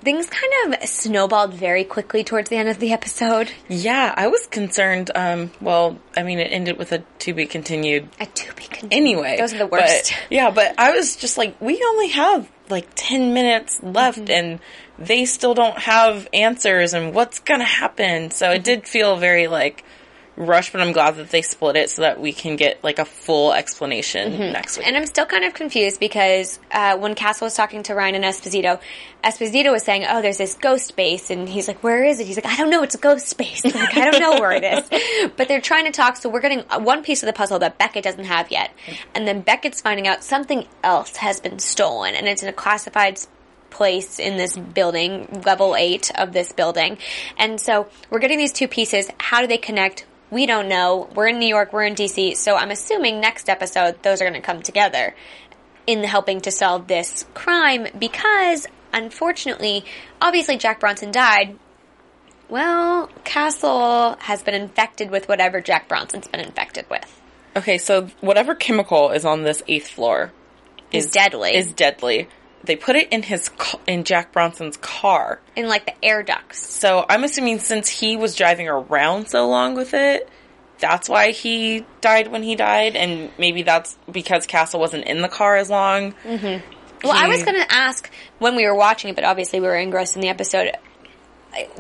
things 0.03 0.27
kind 0.29 0.75
of 0.75 0.89
snowballed 0.89 1.55
very 1.55 1.85
quickly 1.85 2.25
towards 2.25 2.51
the 2.51 2.57
end 2.57 2.69
of 2.69 2.79
the 2.79 2.93
episode. 2.93 3.51
Yeah, 3.69 4.13
I 4.17 4.27
was 4.29 4.47
concerned. 4.47 5.11
Um, 5.15 5.51
well, 5.61 5.99
I 6.17 6.23
mean, 6.23 6.39
it 6.39 6.49
ended 6.53 6.77
with 6.79 6.93
a 6.93 7.05
to 7.21 7.33
be 7.35 7.47
continued 7.47 8.09
A 8.21 8.27
to 8.27 8.55
be 8.55 8.65
continued. 8.65 8.93
anyway. 8.93 9.37
Those 9.39 9.55
are 9.55 9.59
the 9.59 9.67
but- 9.67 9.81
worst. 9.81 10.13
yeah, 10.31 10.51
but 10.51 10.75
I 10.79 10.91
was 10.93 11.17
just 11.17 11.39
like, 11.39 11.61
we 11.61 11.83
only 11.89 12.09
have 12.09 12.51
like 12.69 12.89
10 12.95 13.33
minutes 13.35 13.81
left 13.83 14.19
Mm-hmm. 14.19 14.31
and 14.31 14.61
they 14.99 15.25
still 15.25 15.55
don't 15.55 15.79
have 15.79 16.29
answers 16.33 16.95
and 16.95 17.15
what's 17.15 17.39
gonna 17.41 17.65
happen. 17.65 18.31
So 18.31 18.47
Mm-hmm. 18.47 18.57
it 18.57 18.65
did 18.65 18.87
feel 18.89 19.17
very 19.17 19.47
like 19.47 19.85
rushed, 20.37 20.73
but 20.73 20.81
I'm 20.81 20.93
glad 20.93 21.17
that 21.17 21.31
they 21.31 21.43
split 21.43 21.77
it 21.77 21.91
so 21.91 22.03
that 22.03 22.21
we 22.21 22.33
can 22.33 22.57
get 22.57 22.83
like 22.83 22.99
a 22.99 23.05
full 23.05 23.53
explanation 23.53 24.39
next 24.53 24.77
week. 24.77 24.87
Mm-hmm. 24.87 24.89
And 24.89 24.97
I'm 24.97 25.07
still 25.07 25.27
kind 25.27 25.45
of 25.45 25.55
confused 25.55 26.01
because 26.01 26.59
uh, 26.71 26.97
when 26.97 27.15
Castle 27.15 27.47
was 27.47 27.55
talking 27.55 27.83
to 27.85 27.95
Ryan 27.95 28.17
and 28.17 28.25
Esposito, 28.25 28.81
Esposito 29.23 29.71
was 29.71 29.83
saying, 29.83 30.05
"Oh, 30.09 30.23
there's 30.23 30.39
this 30.39 30.55
ghost 30.55 30.97
base," 30.97 31.31
and 31.31 31.49
he's 31.49 31.69
like, 31.69 31.83
"Where 31.83 32.05
is 32.05 32.19
it?" 32.19 32.27
He's 32.27 32.37
like, 32.37 32.47
"I 32.47 32.57
don't 32.57 32.71
know. 32.71 32.83
It's 32.83 32.95
a 32.95 32.99
ghost 32.99 33.37
base. 33.37 33.63
Like, 33.73 33.97
I 33.97 34.11
don't 34.11 34.21
know 34.21 34.41
where 34.41 34.53
it 34.53 34.65
is." 34.65 35.31
But 35.37 35.49
they're 35.49 35.61
trying 35.61 35.85
to 35.87 35.93
talk, 35.93 36.17
so 36.17 36.29
we're 36.29 36.41
getting 36.41 36.65
uh, 36.71 36.81
one 36.81 37.03
piece 37.03 37.23
of 37.23 37.27
the 37.27 37.33
puzzle 37.33 37.59
that 37.61 37.79
Beckett 37.79 38.05
doesn't 38.05 38.25
have 38.25 38.51
yet, 38.51 38.73
and 39.15 39.27
then 39.27 39.41
Beckett's 39.41 39.81
finding 39.81 40.07
out 40.07 40.25
something 40.25 40.67
else 40.83 41.17
has 41.17 41.41
been 41.41 41.59
stolen, 41.59 42.15
and 42.15 42.27
it's 42.27 42.43
in 42.43 42.49
a 42.49 42.53
classified 42.53 43.19
place 43.71 44.19
in 44.19 44.37
this 44.37 44.57
building, 44.57 45.43
level 45.45 45.75
eight 45.77 46.11
of 46.17 46.33
this 46.33 46.53
building, 46.53 46.99
and 47.39 47.61
so 47.61 47.89
we're 48.11 48.19
getting 48.19 48.39
these 48.39 48.53
two 48.53 48.69
pieces. 48.69 49.09
How 49.19 49.41
do 49.41 49.47
they 49.47 49.59
connect? 49.59 50.07
We 50.33 50.47
don't 50.47 50.67
know. 50.67 51.11
We're 51.15 51.29
in 51.29 51.39
New 51.39 51.47
York, 51.47 51.75
we're 51.75 51.85
in 51.85 51.95
DC, 51.95 52.39
so 52.39 52.57
I'm 52.57 52.71
assuming 52.71 53.21
next 53.21 53.51
episode 53.51 54.03
those 54.03 54.23
are 54.23 54.25
going 54.25 54.33
to 54.33 54.41
come 54.41 54.63
together 54.63 55.15
in 55.87 56.03
helping 56.05 56.41
to 56.41 56.51
solve 56.51 56.87
this 56.87 57.27
crime 57.35 57.87
because 57.99 58.67
unfortunately, 58.95 59.85
obviously 60.23 60.57
Jack 60.57 60.81
Bronson 60.81 61.13
died. 61.13 61.59
Well, 62.49 63.09
Castle 63.25 64.17
has 64.21 64.43
been 64.43 64.55
infected 64.55 65.11
with 65.11 65.29
whatever 65.29 65.61
Jack 65.61 65.87
Bronson's 65.87 66.29
been 66.29 66.41
infected 66.41 66.87
with. 66.89 67.21
Okay, 67.55 67.77
so 67.77 68.09
whatever 68.23 68.55
chemical 68.55 69.11
is 69.11 69.27
on 69.27 69.43
this 69.43 69.63
eighth 69.69 69.89
floor 69.89 70.33
Is 70.93 71.11
deadly. 71.11 71.55
Is 71.55 71.75
deadly. 71.75 72.29
They 72.65 72.77
put 72.77 72.97
it 72.97 73.09
in 73.13 73.23
his 73.23 73.51
in 73.87 74.05
Jack 74.05 74.33
Bronson's 74.33 74.77
car. 74.77 75.41
In 75.57 75.69
like 75.69 75.85
the 75.85 76.05
air 76.05 76.23
ducts. 76.23 76.59
So 76.59 77.05
I'm 77.09 77.25
assuming 77.25 77.59
since 77.59 77.89
he 77.89 78.17
was 78.17 78.37
driving 78.37 78.69
around 78.69 79.29
so 79.29 79.49
long 79.49 79.75
with 79.75 79.95
it, 79.95 80.29
that's 80.79 81.09
why 81.09 81.31
he 81.31 81.85
died 82.01 82.29
when 82.29 82.43
he 82.43 82.57
died, 82.57 82.97
and 82.97 83.31
maybe 83.39 83.63
that's 83.63 83.97
because 84.11 84.47
Castle 84.47 84.81
wasn't 84.81 85.07
in 85.07 85.23
the 85.23 85.29
car 85.29 85.57
as 85.57 85.71
long. 85.71 86.13
Mm-hmm. 86.25 86.67
Well, 87.05 87.13
I 87.13 87.29
was 87.29 87.43
going 87.43 87.57
to 87.57 87.73
ask 87.73 88.11
when 88.39 88.55
we 88.55 88.67
were 88.67 88.75
watching 88.75 89.11
it, 89.11 89.17
but 89.17 89.25
obviously 89.25 89.61
we 89.61 89.67
were 89.67 89.77
engrossed 89.77 90.15
in 90.15 90.23
the 90.23 90.29
episode. 90.29 90.73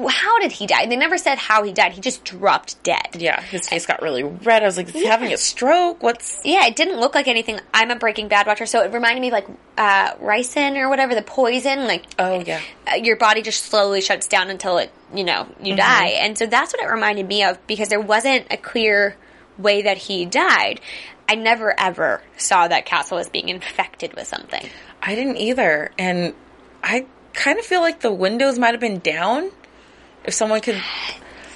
How 0.08 0.38
did 0.40 0.52
he 0.52 0.66
die? 0.66 0.87
They 0.87 0.96
never 0.96 1.16
said 1.16 1.38
how 1.38 1.62
he 1.62 1.72
died. 1.72 1.92
He 1.92 2.00
just 2.00 2.24
dropped 2.24 2.82
dead. 2.82 3.08
Yeah, 3.18 3.40
his 3.40 3.68
face 3.68 3.87
got 3.87 4.02
really 4.02 4.22
red. 4.22 4.62
I 4.62 4.66
was 4.66 4.76
like, 4.76 4.88
is 4.88 4.94
he 4.94 5.06
having 5.06 5.32
a 5.32 5.37
stroke? 5.38 6.02
What's 6.02 6.40
Yeah, 6.44 6.66
it 6.66 6.76
didn't 6.76 7.00
look 7.00 7.14
like 7.14 7.26
anything. 7.28 7.58
I'm 7.72 7.90
a 7.90 7.96
Breaking 7.96 8.28
Bad 8.28 8.46
watcher, 8.46 8.66
so 8.66 8.82
it 8.82 8.92
reminded 8.92 9.20
me 9.22 9.28
of 9.28 9.32
like 9.32 9.46
uh, 9.78 10.14
ricin 10.16 10.76
or 10.76 10.88
whatever, 10.88 11.14
the 11.14 11.22
poison. 11.22 11.87
Like, 11.87 12.04
Oh, 12.18 12.40
yeah. 12.40 12.61
uh, 12.90 12.96
your 12.96 13.16
body 13.16 13.40
just 13.42 13.64
slowly 13.64 14.00
shuts 14.02 14.28
down 14.28 14.50
until 14.50 14.78
it, 14.78 14.90
you 15.14 15.24
know, 15.24 15.46
you 15.62 15.74
die. 15.76 16.08
And 16.08 16.37
so 16.37 16.46
that's 16.46 16.72
what 16.74 16.82
it 16.82 16.87
reminded 16.90 17.26
me 17.26 17.42
of 17.44 17.64
because 17.66 17.88
there 17.88 18.00
wasn't 18.00 18.46
a 18.50 18.56
clear 18.58 19.16
way 19.58 19.82
that 19.82 19.96
he 19.96 20.26
died. 20.26 20.80
I 21.28 21.35
never 21.37 21.78
ever 21.80 22.20
saw 22.37 22.68
that 22.68 22.85
Castle 22.85 23.16
as 23.18 23.28
being 23.30 23.48
infected 23.48 24.12
with 24.14 24.26
something. 24.26 24.68
I 25.00 25.14
didn't 25.14 25.37
either, 25.38 25.92
and 25.98 26.35
I 26.82 27.06
kind 27.32 27.58
of 27.58 27.64
feel 27.64 27.80
like 27.80 28.00
the 28.00 28.12
windows 28.12 28.58
might 28.58 28.72
have 28.72 28.80
been 28.80 28.98
down. 28.98 29.50
If 30.24 30.35
someone 30.35 30.61
could, 30.61 30.80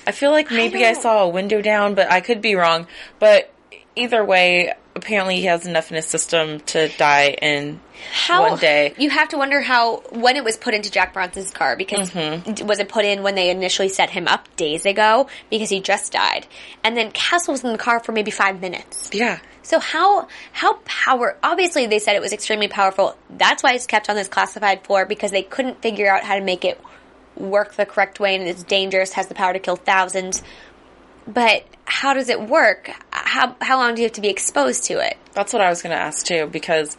I 0.06 0.12
feel 0.12 0.30
like 0.30 0.50
maybe 0.50 0.84
I, 0.84 0.92
don't- 0.92 1.02
saw 1.02 1.22
a 1.24 1.28
window 1.28 1.62
down, 1.62 1.94
but 1.94 2.10
I 2.10 2.20
could 2.20 2.40
be 2.40 2.54
wrong. 2.54 2.86
But 3.18 3.52
either 3.94 4.24
way, 4.24 4.72
apparently 4.94 5.36
he 5.36 5.44
has 5.46 5.66
enough 5.66 5.90
in 5.90 5.96
his 5.96 6.06
system 6.06 6.60
to 6.60 6.88
die 6.96 7.30
in 7.42 7.80
How 8.12 8.50
one 8.50 8.58
day. 8.58 8.94
you 8.98 9.10
have 9.10 9.28
to 9.30 9.38
wonder 9.38 9.60
how 9.60 9.98
when 10.10 10.36
it 10.36 10.44
was 10.44 10.56
put 10.56 10.74
into 10.74 10.90
Jack 10.90 11.12
Bronson's 11.12 11.50
car 11.50 11.76
because 11.76 12.10
Mm-hmm. 12.10 12.66
was 12.66 12.78
it 12.78 12.88
put 12.88 13.04
in 13.04 13.22
when 13.22 13.34
they 13.34 13.50
initially 13.50 13.88
set 13.88 14.10
him 14.10 14.26
up 14.28 14.54
days 14.56 14.84
ago 14.86 15.28
because 15.50 15.68
he 15.70 15.80
just 15.80 16.12
died, 16.12 16.46
and 16.84 16.96
then 16.96 17.10
Castle 17.12 17.52
was 17.52 17.62
in 17.64 17.72
the 17.72 17.78
car 17.78 18.00
for 18.00 18.12
maybe 18.12 18.30
five 18.30 18.60
minutes. 18.60 19.10
Yeah, 19.12 19.38
So 19.62 19.78
how 19.80 20.28
how 20.52 20.74
power? 20.84 21.36
Obviously, 21.42 21.86
they 21.86 21.98
said 21.98 22.16
it 22.16 22.22
was 22.22 22.32
extremely 22.32 22.68
powerful. 22.68 23.16
That's 23.30 23.62
why 23.62 23.74
it's 23.74 23.86
kept 23.86 24.08
on 24.10 24.16
this 24.16 24.28
classified 24.28 24.84
floor 24.84 25.04
because 25.06 25.30
they 25.30 25.42
couldn't 25.42 25.82
figure 25.82 26.08
out 26.10 26.22
how 26.24 26.34
to 26.36 26.42
make 26.42 26.64
it 26.64 26.80
work 27.36 27.74
the 27.74 27.86
correct 27.86 28.18
way, 28.20 28.34
and 28.34 28.46
it's 28.46 28.62
dangerous. 28.62 29.12
Has 29.12 29.26
the 29.28 29.34
power 29.34 29.52
to 29.52 29.58
kill 29.58 29.76
thousands. 29.76 30.42
But 31.28 31.64
how 31.84 32.14
does 32.14 32.28
it 32.28 32.40
work? 32.40 32.90
How 33.10 33.56
how 33.60 33.78
long 33.78 33.94
do 33.94 34.02
you 34.02 34.06
have 34.06 34.12
to 34.14 34.20
be 34.20 34.28
exposed 34.28 34.84
to 34.84 34.94
it? 35.04 35.16
that's 35.34 35.52
what 35.52 35.60
I 35.60 35.68
was 35.68 35.82
going 35.82 35.94
to 35.94 36.00
ask 36.00 36.24
too 36.24 36.46
because 36.46 36.96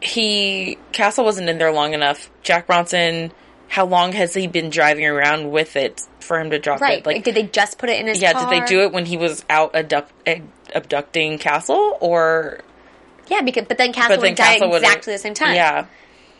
he 0.00 0.78
Castle 0.92 1.24
wasn't 1.24 1.48
in 1.48 1.58
there 1.58 1.72
long 1.72 1.94
enough. 1.94 2.30
Jack 2.42 2.66
Bronson, 2.66 3.32
how 3.68 3.86
long 3.86 4.12
has 4.12 4.34
he 4.34 4.46
been 4.46 4.70
driving 4.70 5.06
around 5.06 5.50
with 5.50 5.76
it 5.76 6.02
for 6.20 6.38
him 6.38 6.50
to 6.50 6.58
drop 6.58 6.80
Right? 6.80 6.98
it? 6.98 7.06
Like, 7.06 7.24
did 7.24 7.34
they 7.34 7.44
just 7.44 7.78
put 7.78 7.88
it 7.88 7.98
in 7.98 8.06
his? 8.06 8.20
yeah, 8.20 8.32
car? 8.32 8.48
did 8.48 8.62
they 8.62 8.66
do 8.66 8.82
it 8.82 8.92
when 8.92 9.06
he 9.06 9.16
was 9.16 9.44
out 9.48 9.74
abduct, 9.74 10.12
eh, 10.26 10.40
abducting 10.74 11.38
Castle 11.38 11.96
or? 12.00 12.60
Yeah, 13.28 13.40
because 13.42 13.64
but 13.66 13.78
then 13.78 13.92
Castle 13.92 14.20
would 14.20 14.34
die 14.36 14.52
Castle 14.54 14.70
would've- 14.70 14.84
exactly 14.84 15.12
the 15.14 15.18
same 15.18 15.34
time. 15.34 15.54
Yeah, 15.54 15.86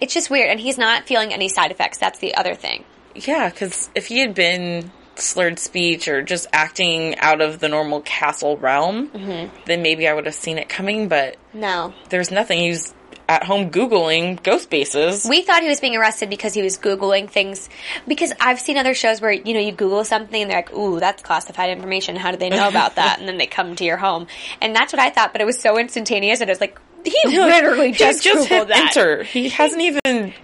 it's 0.00 0.14
just 0.14 0.30
weird, 0.30 0.50
and 0.50 0.60
he's 0.60 0.78
not 0.78 1.06
feeling 1.06 1.32
any 1.32 1.48
side 1.48 1.70
effects. 1.70 1.98
That's 1.98 2.18
the 2.18 2.34
other 2.34 2.54
thing. 2.54 2.84
yeah. 3.14 3.48
Because 3.48 3.88
if 3.94 4.06
he 4.06 4.18
had 4.18 4.34
been 4.34 4.90
slurred 5.14 5.58
speech 5.58 6.08
or 6.08 6.20
just 6.22 6.46
acting 6.52 7.18
out 7.18 7.40
of 7.40 7.58
the 7.58 7.68
normal 7.68 8.00
Castle 8.02 8.56
realm, 8.58 9.08
Mm-hmm. 9.08 9.54
then 9.64 9.80
maybe 9.82 10.06
I 10.06 10.12
would 10.12 10.26
have 10.26 10.34
seen 10.34 10.58
it 10.58 10.68
coming. 10.68 11.08
But 11.08 11.36
No, 11.54 11.94
there's 12.10 12.30
nothing. 12.30 12.58
He's 12.60 12.92
at 13.28 13.42
home 13.42 13.70
googling 13.72 14.40
ghost 14.44 14.70
bases. 14.70 15.26
We 15.28 15.42
thought 15.42 15.62
he 15.62 15.68
was 15.68 15.80
being 15.80 15.96
arrested 15.96 16.30
because 16.30 16.54
he 16.54 16.62
was 16.62 16.78
Googling 16.78 17.28
things. 17.28 17.68
Because 18.06 18.32
I've 18.38 18.60
seen 18.60 18.76
other 18.76 18.94
shows 18.94 19.20
where, 19.20 19.32
you 19.32 19.52
know, 19.52 19.58
you 19.58 19.72
Google 19.72 20.04
something 20.04 20.40
and 20.40 20.48
they're 20.48 20.58
like, 20.58 20.72
ooh, 20.72 21.00
that's 21.00 21.24
classified 21.24 21.70
information. 21.70 22.14
How 22.14 22.30
do 22.30 22.36
they 22.36 22.50
know 22.50 22.68
about 22.68 22.94
that? 22.96 23.18
And 23.18 23.26
then 23.26 23.36
they 23.36 23.46
come 23.48 23.74
to 23.76 23.84
your 23.84 23.96
home. 23.96 24.28
And 24.60 24.76
that's 24.76 24.92
what 24.92 25.00
I 25.00 25.10
thought, 25.10 25.32
but 25.32 25.40
it 25.40 25.44
was 25.44 25.58
so 25.58 25.76
instantaneous 25.76 26.38
that 26.38 26.48
it 26.48 26.52
was 26.52 26.60
like, 26.60 26.78
he 27.06 27.38
literally 27.38 27.92
just, 27.92 28.22
just 28.22 28.48
hit 28.48 28.68
that. 28.68 28.96
enter. 28.96 29.22
He 29.22 29.48
hasn't 29.48 29.80
even 29.80 30.34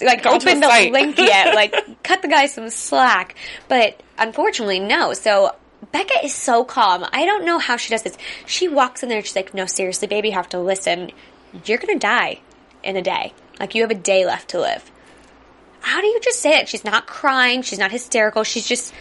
Like, 0.00 0.24
opened 0.26 0.62
the 0.62 0.88
link 0.92 1.18
yet. 1.18 1.54
Like, 1.54 2.02
cut 2.02 2.22
the 2.22 2.28
guy 2.28 2.46
some 2.46 2.70
slack. 2.70 3.34
But 3.68 4.00
unfortunately, 4.18 4.80
no. 4.80 5.12
So, 5.12 5.54
Beckett 5.90 6.24
is 6.24 6.34
so 6.34 6.64
calm. 6.64 7.04
I 7.12 7.24
don't 7.24 7.44
know 7.44 7.58
how 7.58 7.76
she 7.76 7.90
does 7.90 8.02
this. 8.02 8.16
She 8.46 8.68
walks 8.68 9.02
in 9.02 9.08
there, 9.08 9.22
she's 9.22 9.34
like, 9.36 9.52
no, 9.52 9.66
seriously, 9.66 10.06
baby, 10.08 10.28
you 10.28 10.34
have 10.34 10.48
to 10.50 10.60
listen. 10.60 11.10
You're 11.64 11.78
gonna 11.78 11.98
die 11.98 12.40
in 12.82 12.96
a 12.96 13.02
day. 13.02 13.34
Like, 13.58 13.74
you 13.74 13.82
have 13.82 13.90
a 13.90 13.94
day 13.96 14.24
left 14.24 14.50
to 14.50 14.60
live. 14.60 14.90
How 15.80 16.00
do 16.00 16.06
you 16.06 16.20
just 16.20 16.38
say 16.40 16.60
it? 16.60 16.68
She's 16.68 16.84
not 16.84 17.06
crying, 17.08 17.62
she's 17.62 17.78
not 17.80 17.90
hysterical, 17.90 18.44
she's 18.44 18.66
just, 18.68 18.94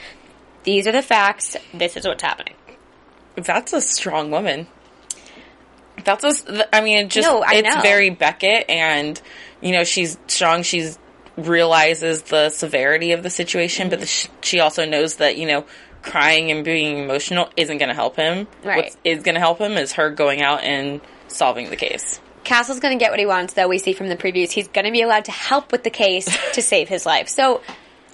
these 0.63 0.87
are 0.87 0.91
the 0.91 1.03
facts, 1.03 1.55
this 1.73 1.95
is 1.95 2.07
what's 2.07 2.23
happening. 2.23 2.55
That's 3.35 3.71
a 3.73 3.81
strong 3.81 4.31
woman. 4.31 4.67
That's 6.03 6.23
a. 6.23 6.75
I 6.75 6.81
mean, 6.81 7.05
it 7.05 7.09
just 7.09 7.27
No, 7.27 7.41
I 7.41 7.55
it's 7.55 7.75
know. 7.75 7.81
very 7.81 8.09
Beckett, 8.09 8.69
and 8.69 9.19
you 9.61 9.71
know 9.71 9.83
she's 9.83 10.17
strong. 10.27 10.63
She's 10.63 10.97
realizes 11.37 12.23
the 12.23 12.49
severity 12.49 13.13
of 13.13 13.23
the 13.23 13.29
situation, 13.29 13.89
but 13.89 13.99
the 14.01 14.27
she 14.41 14.59
also 14.59 14.85
knows 14.85 15.17
that 15.17 15.37
you 15.37 15.47
know 15.47 15.65
crying 16.01 16.51
and 16.51 16.65
being 16.65 16.97
emotional 16.97 17.49
isn't 17.55 17.77
going 17.77 17.89
to 17.89 17.95
help 17.95 18.15
him. 18.15 18.47
Right. 18.63 18.85
What 18.85 18.97
is 19.03 19.23
going 19.23 19.35
to 19.35 19.41
help 19.41 19.59
him 19.59 19.73
is 19.73 19.93
her 19.93 20.09
going 20.09 20.41
out 20.41 20.63
and 20.63 21.01
solving 21.27 21.69
the 21.69 21.75
case. 21.75 22.19
Castle's 22.43 22.79
going 22.79 22.97
to 22.97 23.03
get 23.03 23.11
what 23.11 23.19
he 23.19 23.25
wants, 23.27 23.53
though. 23.53 23.67
We 23.67 23.77
see 23.77 23.93
from 23.93 24.07
the 24.09 24.17
previews, 24.17 24.49
he's 24.49 24.67
going 24.67 24.85
to 24.85 24.91
be 24.91 25.03
allowed 25.03 25.25
to 25.25 25.31
help 25.31 25.71
with 25.71 25.83
the 25.83 25.91
case 25.91 26.25
to 26.53 26.61
save 26.61 26.89
his 26.89 27.05
life. 27.05 27.29
So 27.29 27.61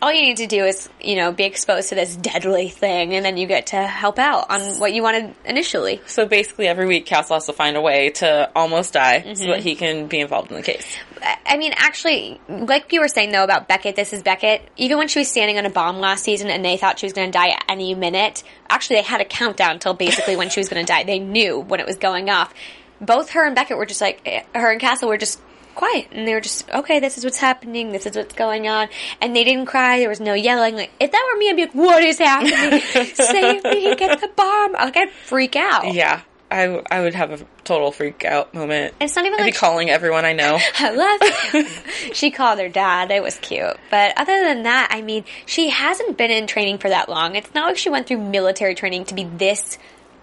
all 0.01 0.11
you 0.13 0.21
need 0.21 0.37
to 0.37 0.47
do 0.47 0.63
is, 0.65 0.89
you 1.01 1.15
know, 1.15 1.31
be 1.31 1.43
exposed 1.45 1.89
to 1.89 1.95
this 1.95 2.15
deadly 2.15 2.69
thing, 2.69 3.13
and 3.15 3.25
then 3.25 3.37
you 3.37 3.47
get 3.47 3.67
to 3.67 3.77
help 3.77 4.19
out 4.19 4.49
on 4.49 4.61
what 4.79 4.93
you 4.93 5.01
wanted 5.01 5.33
initially. 5.45 6.01
So 6.05 6.25
basically, 6.27 6.67
every 6.67 6.85
week 6.85 7.05
Castle 7.05 7.35
has 7.35 7.45
to 7.47 7.53
find 7.53 7.75
a 7.77 7.81
way 7.81 8.11
to 8.11 8.49
almost 8.55 8.93
die 8.93 9.21
so 9.21 9.29
Mm-hmm. 9.29 9.49
that 9.51 9.59
he 9.61 9.75
can 9.75 10.07
be 10.07 10.19
involved 10.19 10.51
in 10.51 10.57
the 10.57 10.63
case. 10.63 10.85
I- 11.21 11.37
I 11.45 11.57
mean, 11.57 11.73
actually, 11.75 12.39
like 12.47 12.91
you 12.93 12.99
were 13.01 13.07
saying 13.07 13.31
though 13.31 13.43
about 13.43 13.67
Beckett, 13.67 13.95
this 13.95 14.13
is 14.13 14.21
Beckett. 14.21 14.61
Even 14.77 14.97
when 14.99 15.07
she 15.07 15.19
was 15.19 15.29
standing 15.29 15.57
on 15.57 15.65
a 15.65 15.69
bomb 15.71 15.99
last 15.99 16.23
season 16.23 16.49
and 16.49 16.63
they 16.63 16.77
thought 16.77 16.99
she 16.99 17.05
was 17.05 17.13
going 17.13 17.31
to 17.31 17.35
die 17.37 17.49
at 17.49 17.63
any 17.69 17.95
minute, 17.95 18.43
actually 18.69 18.97
they 18.97 19.01
had 19.03 19.21
a 19.21 19.25
countdown 19.25 19.71
until 19.71 19.93
basically 19.95 20.35
when 20.35 20.49
she 20.49 20.59
was 20.59 20.69
going 20.69 20.85
to 20.85 20.91
die. 20.91 21.03
They 21.05 21.19
knew 21.19 21.59
when 21.59 21.79
it 21.79 21.87
was 21.87 21.95
going 21.95 22.29
off. 22.29 22.53
Both 23.01 23.31
her 23.31 23.45
and 23.45 23.55
Beckett 23.55 23.77
were 23.77 23.85
just 23.85 24.01
like, 24.01 24.21
eh, 24.25 24.43
her 24.53 24.71
and 24.71 24.79
Castle 24.81 25.07
were 25.09 25.17
just 25.17 25.39
quiet 25.77 26.07
and 26.11 26.27
they 26.27 26.33
were 26.33 26.41
just, 26.41 26.69
okay, 26.69 26.99
this 26.99 27.17
is 27.17 27.23
what's 27.23 27.37
happening, 27.37 27.91
this 27.91 28.05
is 28.05 28.15
what's 28.15 28.33
going 28.33 28.67
on. 28.67 28.89
And 29.21 29.35
they 29.35 29.43
didn't 29.43 29.67
cry, 29.67 29.99
there 29.99 30.09
was 30.09 30.19
no 30.19 30.33
yelling. 30.33 30.75
Like, 30.75 30.91
if 30.99 31.11
that 31.11 31.29
were 31.31 31.39
me, 31.39 31.49
I'd 31.49 31.55
be 31.55 31.61
like, 31.63 31.75
what 31.75 32.03
is 32.03 32.17
happening? 32.17 32.81
Save 33.13 33.63
me, 33.63 33.95
get 33.95 34.19
the 34.19 34.27
bomb. 34.27 34.73
Like, 34.73 34.97
I'd 34.97 35.11
freak 35.11 35.55
out. 35.55 35.93
Yeah, 35.93 36.21
I 36.49 36.81
I 36.89 37.01
would 37.01 37.13
have 37.13 37.41
a 37.41 37.45
total 37.63 37.91
freak 37.91 38.23
out 38.23 38.53
moment. 38.53 38.93
It's 39.01 39.15
not 39.15 39.25
even 39.25 39.39
I'd 39.39 39.43
like 39.43 39.53
be 39.53 39.57
calling 39.57 39.89
everyone 39.89 40.25
I 40.25 40.33
know. 40.33 40.57
I 40.79 40.91
love 40.91 41.73
she 42.13 42.31
called 42.31 42.59
her 42.59 42.69
dad. 42.69 43.11
It 43.11 43.21
was 43.21 43.37
cute. 43.37 43.77
But 43.91 44.17
other 44.17 44.43
than 44.43 44.63
that, 44.63 44.89
I 44.91 45.01
mean, 45.01 45.25
she 45.45 45.69
hasn't 45.69 46.17
been 46.17 46.31
in 46.31 46.47
training 46.47 46.77
for 46.77 46.89
that 46.89 47.09
long. 47.09 47.35
It's 47.35 47.53
not 47.53 47.67
like 47.67 47.77
she 47.77 47.89
went 47.89 48.07
through 48.07 48.19
military 48.19 48.75
training 48.75 49.05
to 49.05 49.13
be 49.13 49.25
this 49.25 49.77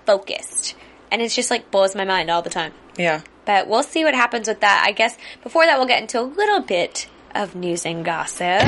focused. 0.07 0.75
And 1.11 1.21
it's 1.23 1.37
just 1.37 1.51
like 1.51 1.71
blows 1.71 1.95
my 1.95 2.05
mind 2.05 2.31
all 2.31 2.43
the 2.43 2.51
time. 2.51 2.73
Yeah. 2.97 3.21
But 3.45 3.69
we'll 3.69 3.83
see 3.83 4.05
what 4.05 4.15
happens 4.15 4.49
with 4.49 4.61
that. 4.61 4.85
I 4.87 4.93
guess 4.93 5.17
before 5.43 5.67
that, 5.67 5.79
we'll 5.79 5.87
get 5.89 6.01
into 6.01 6.21
a 6.21 6.23
little 6.23 6.61
bit 6.61 7.09
of 7.35 7.55
news 7.55 7.85
and 7.85 8.05
gossip. 8.05 8.63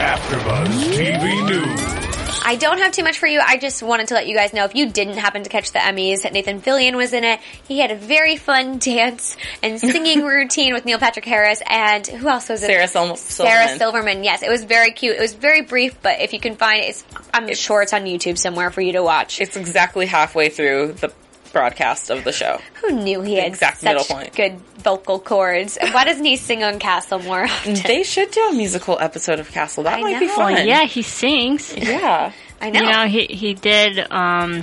AfterBuzz 0.00 0.66
TV 0.94 1.48
News. 1.48 2.00
I 2.42 2.56
don't 2.56 2.78
have 2.78 2.92
too 2.92 3.04
much 3.04 3.18
for 3.18 3.26
you. 3.26 3.38
I 3.38 3.58
just 3.58 3.82
wanted 3.82 4.08
to 4.08 4.14
let 4.14 4.26
you 4.26 4.34
guys 4.34 4.52
know 4.52 4.64
if 4.64 4.74
you 4.74 4.88
didn't 4.90 5.18
happen 5.18 5.42
to 5.42 5.50
catch 5.50 5.72
the 5.72 5.78
Emmys, 5.78 6.30
Nathan 6.32 6.60
Fillion 6.60 6.96
was 6.96 7.12
in 7.12 7.22
it. 7.22 7.38
He 7.68 7.78
had 7.78 7.90
a 7.90 7.96
very 7.96 8.36
fun 8.36 8.78
dance 8.80 9.36
and 9.62 9.78
singing 9.78 10.22
routine 10.24 10.72
with 10.72 10.84
Neil 10.84 10.98
Patrick 10.98 11.26
Harris 11.26 11.62
and 11.66 12.06
who 12.06 12.28
else 12.28 12.48
was 12.48 12.62
it? 12.62 12.66
Sarah 12.66 12.88
Sil- 12.88 13.16
Sarah 13.16 13.68
Silverman. 13.68 13.78
Silverman. 13.78 14.24
Yes, 14.24 14.42
it 14.42 14.48
was 14.50 14.64
very 14.64 14.90
cute. 14.92 15.16
It 15.16 15.20
was 15.20 15.34
very 15.34 15.60
brief, 15.62 16.00
but 16.02 16.20
if 16.20 16.32
you 16.32 16.40
can 16.40 16.56
find 16.56 16.82
it, 16.82 16.88
it's, 16.88 17.04
I'm 17.32 17.52
sure 17.54 17.82
it's 17.82 17.92
on 17.92 18.02
YouTube 18.02 18.38
somewhere 18.38 18.70
for 18.70 18.80
you 18.80 18.92
to 18.92 19.02
watch. 19.02 19.40
It's 19.40 19.56
exactly 19.56 20.06
halfway 20.06 20.48
through 20.48 20.94
the 20.94 21.12
broadcast 21.52 22.10
of 22.10 22.24
the 22.24 22.32
show. 22.32 22.60
Who 22.82 22.90
knew 23.02 23.22
he 23.22 23.34
had 23.36 23.46
exact 23.48 23.78
such 23.78 23.84
middle 23.84 24.04
point. 24.04 24.34
good 24.34 24.58
vocal 24.78 25.18
cords? 25.18 25.78
Why 25.80 26.04
doesn't 26.04 26.24
he 26.24 26.36
sing 26.36 26.62
on 26.64 26.78
Castle 26.78 27.18
more 27.20 27.44
often? 27.44 27.74
They 27.74 28.02
should 28.02 28.30
do 28.30 28.48
a 28.48 28.52
musical 28.52 28.98
episode 28.98 29.40
of 29.40 29.50
Castle. 29.50 29.84
That 29.84 29.98
I 29.98 30.00
might 30.02 30.20
be 30.20 30.26
know. 30.26 30.36
fun. 30.36 30.66
Yeah, 30.66 30.84
he 30.84 31.02
sings. 31.02 31.74
Yeah. 31.76 32.32
I 32.60 32.70
know. 32.70 32.80
You 32.80 32.86
know, 32.90 33.06
he 33.06 33.26
he 33.26 33.54
did 33.54 33.98
um, 34.12 34.62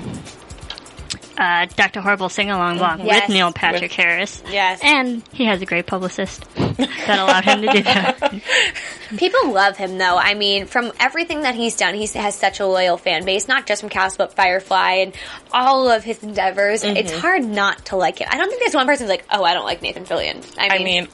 uh, 1.38 1.65
Dr. 1.76 2.02
Horrible 2.02 2.30
sing 2.30 2.50
along 2.50 2.78
blog 2.80 3.00
Yes. 3.02 3.21
with 3.28 3.36
Neil 3.36 3.52
Patrick 3.52 3.91
Harris. 3.91 4.41
Yes. 4.50 4.80
And 4.84 5.21
he 5.32 5.45
has 5.45 5.62
a 5.62 5.65
great 5.65 5.86
publicist 5.86 6.43
that 6.56 7.19
allowed 7.19 7.45
him 7.45 7.62
to 7.62 7.71
do 7.71 7.84
that. 7.84 8.41
People 9.17 9.52
love 9.54 9.78
him 9.78 9.97
though. 9.97 10.17
I 10.17 10.34
mean, 10.34 10.65
from 10.65 10.91
everything 11.00 11.41
that 11.43 11.56
he's 11.56 11.76
done, 11.76 11.93
he 11.93 12.06
has 12.08 12.36
such 12.36 12.60
a 12.60 12.65
loyal 12.65 12.97
fan 12.97 13.23
base, 13.23 13.47
not 13.47 13.65
just 13.65 13.82
from 13.82 13.89
Castle, 13.89 14.17
but 14.17 14.34
Firefly 14.34 14.91
and 14.93 15.15
all 15.52 15.89
of 15.89 16.04
his 16.04 16.21
endeavors. 16.23 16.84
It's 16.84 17.12
Mm-hmm. 17.12 17.21
hard 17.21 17.45
not 17.45 17.86
to 17.86 17.95
like 17.95 18.19
him. 18.19 18.28
I 18.32 18.38
don't 18.38 18.50
think 18.50 18.60
there's 18.62 18.76
one 18.76 18.86
person 18.88 19.06
who's 19.06 19.12
like, 19.12 19.26
oh, 19.32 19.43
I 19.43 19.54
don't 19.54 19.65
like 19.65 19.82
Nathan 19.82 20.06
Fillion. 20.06 20.43
I 20.58 20.69
mean, 20.78 20.82
I 20.82 20.84
mean, 20.84 21.08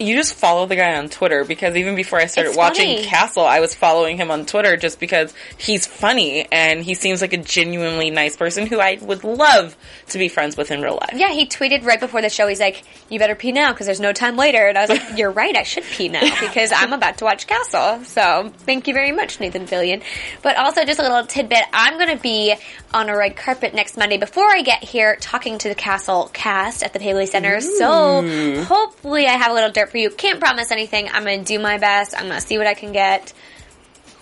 you 0.00 0.16
just 0.16 0.34
follow 0.34 0.66
the 0.66 0.76
guy 0.76 0.96
on 0.96 1.08
Twitter 1.08 1.44
because 1.44 1.76
even 1.76 1.94
before 1.94 2.18
I 2.18 2.26
started 2.26 2.50
It's 2.50 2.58
watching 2.58 2.96
funny. 2.96 3.06
Castle, 3.06 3.44
I 3.44 3.60
was 3.60 3.74
following 3.74 4.16
him 4.16 4.30
on 4.30 4.46
Twitter 4.46 4.76
just 4.76 4.98
because 4.98 5.32
he's 5.58 5.86
funny 5.86 6.46
and 6.50 6.82
he 6.82 6.94
seems 6.94 7.20
like 7.20 7.32
a 7.34 7.36
genuinely 7.36 8.10
nice 8.10 8.34
person 8.36 8.66
who 8.66 8.80
I 8.80 8.98
would 9.02 9.22
love 9.24 9.76
to 10.08 10.18
be 10.18 10.28
friends 10.28 10.56
with 10.56 10.70
in 10.70 10.80
real 10.80 10.94
life. 11.00 11.10
yeah, 11.14 11.28
he 11.30 11.46
tweeted 11.46 11.84
right 11.84 12.00
before 12.00 12.22
the 12.22 12.30
show, 12.30 12.46
he's 12.48 12.60
like, 12.60 12.82
you 13.10 13.18
better 13.18 13.34
pee 13.34 13.52
now 13.52 13.72
because 13.72 13.86
there's 13.86 14.00
no 14.00 14.12
time 14.12 14.36
later. 14.36 14.66
And 14.66 14.78
I 14.78 14.80
was 14.80 14.90
like, 14.90 15.02
you're 15.18 15.30
right, 15.30 15.54
I 15.54 15.64
should 15.64 15.84
pee 15.84 16.08
now 16.08 16.22
because 16.40 16.72
I'm 16.74 16.92
about 16.94 17.18
to 17.18 17.24
watch 17.24 17.46
Castle. 17.46 18.02
So 18.04 18.50
thank 18.60 18.88
you 18.88 18.94
very 18.94 19.12
much, 19.12 19.38
Nathan 19.38 19.66
Fillion. 19.66 20.02
But 20.42 20.56
also 20.56 20.84
just 20.84 20.98
a 20.98 21.02
little 21.02 21.26
tidbit, 21.26 21.64
I'm 21.72 21.98
going 21.98 22.16
to 22.16 22.22
be 22.22 22.54
on 22.94 23.08
a 23.10 23.16
red 23.16 23.36
carpet 23.36 23.74
next 23.74 23.96
Monday 23.98 24.16
before 24.16 24.46
I 24.48 24.62
get 24.62 24.82
here 24.82 25.16
talking 25.20 25.58
to 25.58 25.68
the 25.68 25.74
Castle 25.74 26.30
cast 26.32 26.82
at 26.82 26.92
the 26.94 26.98
Paley 26.98 27.26
Center. 27.26 27.60
So 27.60 28.64
hopefully 28.64 29.26
I 29.26 29.32
have 29.32 29.50
a 29.50 29.54
little 29.54 29.70
dirt 29.70 29.89
for 29.90 29.98
you. 29.98 30.10
Can't 30.10 30.40
promise 30.40 30.70
anything. 30.70 31.08
I'm 31.08 31.24
going 31.24 31.40
to 31.40 31.44
do 31.44 31.58
my 31.58 31.78
best. 31.78 32.14
I'm 32.16 32.26
going 32.26 32.40
to 32.40 32.46
see 32.46 32.58
what 32.58 32.66
I 32.66 32.74
can 32.74 32.92
get. 32.92 33.32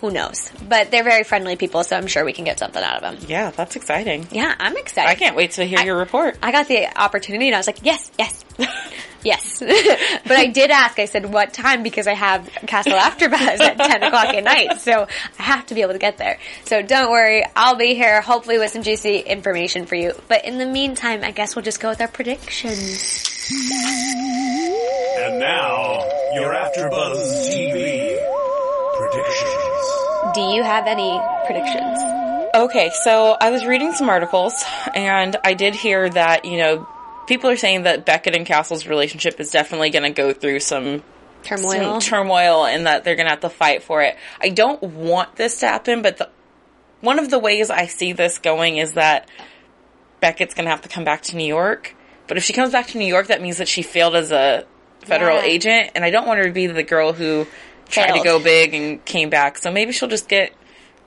Who 0.01 0.11
knows? 0.11 0.49
But 0.67 0.91
they're 0.91 1.03
very 1.03 1.23
friendly 1.25 1.57
people, 1.57 1.83
so 1.83 1.97
I'm 1.97 2.07
sure 2.07 2.23
we 2.23 2.31
can 2.31 2.45
get 2.45 2.57
something 2.57 2.81
out 2.81 2.95
of 2.95 3.01
them. 3.01 3.29
Yeah, 3.29 3.51
that's 3.51 3.75
exciting. 3.75 4.27
Yeah, 4.31 4.55
I'm 4.57 4.77
excited. 4.77 5.09
I 5.09 5.15
can't 5.15 5.35
wait 5.35 5.51
to 5.51 5.65
hear 5.65 5.81
your 5.81 5.97
report. 5.97 6.37
I 6.41 6.53
got 6.53 6.69
the 6.69 6.87
opportunity 6.97 7.47
and 7.47 7.55
I 7.55 7.59
was 7.59 7.67
like, 7.67 7.79
yes, 7.83 8.09
yes, 8.17 8.45
yes. 9.23 9.59
but 9.59 10.31
I 10.31 10.47
did 10.47 10.71
ask, 10.71 10.99
I 10.99 11.05
said, 11.05 11.33
what 11.33 11.53
time? 11.53 11.83
Because 11.83 12.07
I 12.07 12.13
have 12.13 12.45
Castle 12.65 12.93
Afterbuzz 12.93 13.59
at 13.59 13.77
10 13.77 14.03
o'clock 14.03 14.27
at 14.27 14.43
night. 14.45 14.79
So 14.79 15.05
I 15.37 15.41
have 15.41 15.65
to 15.65 15.75
be 15.75 15.81
able 15.81 15.93
to 15.93 15.99
get 15.99 16.17
there. 16.17 16.39
So 16.63 16.81
don't 16.81 17.11
worry. 17.11 17.43
I'll 17.53 17.75
be 17.75 17.93
here 17.93 18.21
hopefully 18.21 18.57
with 18.57 18.71
some 18.71 18.83
juicy 18.83 19.17
information 19.19 19.85
for 19.85 19.95
you. 19.95 20.13
But 20.29 20.45
in 20.45 20.59
the 20.59 20.65
meantime, 20.65 21.25
I 21.25 21.31
guess 21.31 21.57
we'll 21.57 21.65
just 21.65 21.81
go 21.81 21.89
with 21.89 21.99
our 21.99 22.07
predictions. 22.07 23.38
And 23.51 25.39
now, 25.39 26.05
your 26.35 26.53
AfterBuzz 26.53 27.49
TV 27.49 28.15
predictions. 28.95 30.35
Do 30.35 30.41
you 30.41 30.61
have 30.61 30.85
any 30.85 31.19
predictions? 31.47 31.99
Okay, 32.53 32.91
so 33.03 33.35
I 33.41 33.49
was 33.49 33.65
reading 33.65 33.93
some 33.93 34.07
articles 34.07 34.53
and 34.93 35.35
I 35.43 35.55
did 35.55 35.73
hear 35.73 36.07
that, 36.11 36.45
you 36.45 36.57
know, 36.57 36.87
people 37.25 37.49
are 37.49 37.57
saying 37.57 37.83
that 37.83 38.05
Beckett 38.05 38.35
and 38.35 38.45
Castle's 38.45 38.85
relationship 38.85 39.39
is 39.39 39.49
definitely 39.49 39.89
going 39.89 40.03
to 40.03 40.11
go 40.11 40.31
through 40.31 40.59
some 40.59 41.01
Turmoil? 41.41 41.71
some 41.71 41.99
turmoil 42.01 42.65
and 42.65 42.85
that 42.85 43.03
they're 43.03 43.15
going 43.15 43.25
to 43.25 43.31
have 43.31 43.39
to 43.39 43.49
fight 43.49 43.81
for 43.81 44.03
it. 44.03 44.15
I 44.39 44.49
don't 44.49 44.83
want 44.83 45.35
this 45.37 45.61
to 45.61 45.67
happen, 45.67 46.03
but 46.03 46.17
the, 46.17 46.29
one 47.01 47.17
of 47.17 47.31
the 47.31 47.39
ways 47.39 47.71
I 47.71 47.87
see 47.87 48.13
this 48.13 48.37
going 48.37 48.77
is 48.77 48.93
that 48.93 49.27
Beckett's 50.19 50.53
going 50.53 50.65
to 50.65 50.71
have 50.71 50.81
to 50.81 50.89
come 50.89 51.03
back 51.03 51.23
to 51.23 51.35
New 51.35 51.47
York. 51.47 51.95
But 52.29 52.37
if 52.37 52.43
she 52.45 52.53
comes 52.53 52.71
back 52.71 52.87
to 52.87 52.97
New 52.97 53.05
York, 53.07 53.27
that 53.27 53.41
means 53.41 53.57
that 53.57 53.67
she 53.67 53.81
failed 53.81 54.15
as 54.15 54.31
a 54.31 54.63
federal 55.01 55.37
Yeah. 55.37 55.43
agent, 55.45 55.91
and 55.95 56.05
I 56.05 56.11
don't 56.11 56.25
want 56.27 56.37
her 56.39 56.45
to 56.45 56.51
be 56.51 56.67
the 56.67 56.83
girl 56.83 57.11
who 57.11 57.45
tried 57.89 58.15
to 58.17 58.23
go 58.23 58.39
big 58.39 58.73
and 58.73 59.03
came 59.03 59.29
back. 59.29 59.57
So 59.57 59.71
maybe 59.71 59.91
she'll 59.91 60.07
just 60.09 60.29
get 60.29 60.53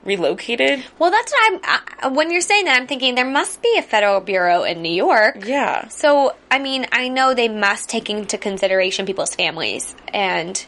relocated. 0.03 0.83
well, 0.99 1.09
that's 1.11 1.31
what 1.31 1.53
I'm, 1.53 1.59
I, 2.03 2.07
when 2.09 2.29
you're 2.29 2.41
saying 2.41 2.65
that, 2.65 2.75
I'm 2.75 2.87
thinking 2.87 3.15
there 3.15 3.23
must 3.25 3.61
be 3.61 3.77
a 3.77 3.81
federal 3.81 4.19
bureau 4.19 4.63
in 4.63 4.81
New 4.81 4.91
York. 4.93 5.45
Yeah. 5.45 5.87
So, 5.87 6.35
I 6.51 6.59
mean, 6.59 6.85
I 6.91 7.07
know 7.07 7.33
they 7.33 7.47
must 7.47 7.87
take 7.87 8.09
into 8.09 8.37
consideration 8.37 9.05
people's 9.05 9.33
families, 9.33 9.95
and 10.09 10.63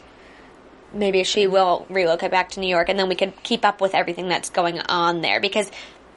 maybe 0.94 1.22
she 1.24 1.46
will 1.46 1.84
relocate 1.90 2.30
back 2.30 2.48
to 2.52 2.60
New 2.60 2.68
York, 2.68 2.88
and 2.88 2.98
then 2.98 3.10
we 3.10 3.14
could 3.14 3.34
keep 3.42 3.62
up 3.64 3.82
with 3.82 3.94
everything 3.94 4.28
that's 4.28 4.48
going 4.48 4.80
on 4.80 5.20
there 5.20 5.38
because 5.40 5.70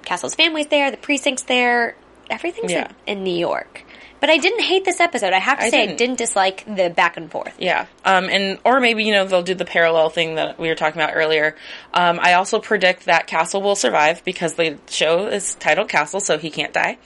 Castle's 0.05 0.35
family's 0.35 0.67
there, 0.67 0.89
the 0.89 0.95
precinct's 0.97 1.43
there, 1.43 1.95
everything's 2.29 2.71
Yeah. 2.71 2.87
in, 3.05 3.17
in 3.17 3.23
New 3.25 3.35
York. 3.37 3.83
But 4.19 4.29
I 4.29 4.37
didn't 4.37 4.61
hate 4.61 4.83
this 4.85 4.99
episode. 4.99 5.31
I 5.33 5.39
have 5.39 5.59
to 5.59 5.65
I 5.65 5.69
say, 5.69 5.83
I 5.83 5.85
didn't. 5.85 5.97
didn't 5.97 6.17
dislike 6.17 6.65
the 6.65 6.89
back 6.89 7.15
and 7.17 7.31
forth. 7.31 7.53
Yeah. 7.57 7.85
Um, 8.03 8.25
and, 8.29 8.59
or 8.65 8.79
maybe, 8.81 9.03
you 9.05 9.13
know, 9.13 9.25
they'll 9.25 9.41
do 9.43 9.55
the 9.55 9.65
parallel 9.65 10.09
thing 10.09 10.35
that 10.35 10.59
we 10.59 10.67
were 10.67 10.75
talking 10.75 11.01
about 11.01 11.15
earlier. 11.15 11.55
Um, 11.93 12.19
I 12.21 12.33
also 12.33 12.59
predict 12.59 13.05
that 13.05 13.27
Castle 13.27 13.61
will 13.61 13.75
survive 13.77 14.23
because 14.25 14.55
the 14.55 14.77
show 14.89 15.27
is 15.27 15.55
titled 15.55 15.87
Castle, 15.89 16.19
so 16.19 16.37
he 16.37 16.49
can't 16.49 16.73
die. 16.73 16.97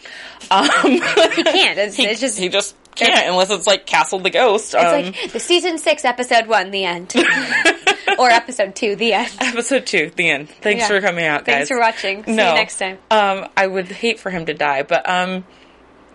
Um, 0.52 0.67
He 0.84 1.43
can't. 1.43 1.78
It's, 1.80 1.99
it's 1.99 2.19
just 2.19 2.38
he 2.39 2.49
just 2.49 2.76
can't 2.95 3.28
unless 3.30 3.49
it's 3.49 3.65
like 3.67 3.86
Castle 3.86 4.19
the 4.19 4.30
Ghost. 4.30 4.73
it's 4.73 4.84
Um, 4.84 4.91
like 5.13 5.32
the 5.32 5.39
season 5.39 5.78
six, 5.78 6.06
episode 6.06 6.47
one, 6.47 6.69
the 6.71 6.84
end, 6.86 7.13
or 8.19 8.30
episode 8.30 8.76
two, 8.76 8.95
the 8.95 9.13
end. 9.13 9.32
episode 9.39 9.86
two, 9.86 10.12
the 10.15 10.30
end. 10.30 10.49
Thanks 10.49 10.82
Yeah. 10.82 10.88
for 10.88 11.02
coming 11.02 11.26
out, 11.26 11.45
guys. 11.45 11.56
Thanks 11.56 11.69
for 11.69 11.80
watching. 11.80 12.23
See 12.23 12.32
you 12.32 12.38
next 12.38 12.78
time. 12.78 12.97
Um, 13.10 13.47
I 13.58 13.65
would 13.67 13.88
hate 13.88 14.19
for 14.19 14.30
him 14.30 14.45
to 14.45 14.54
die, 14.54 14.84
but 14.84 15.08
um, 15.10 15.43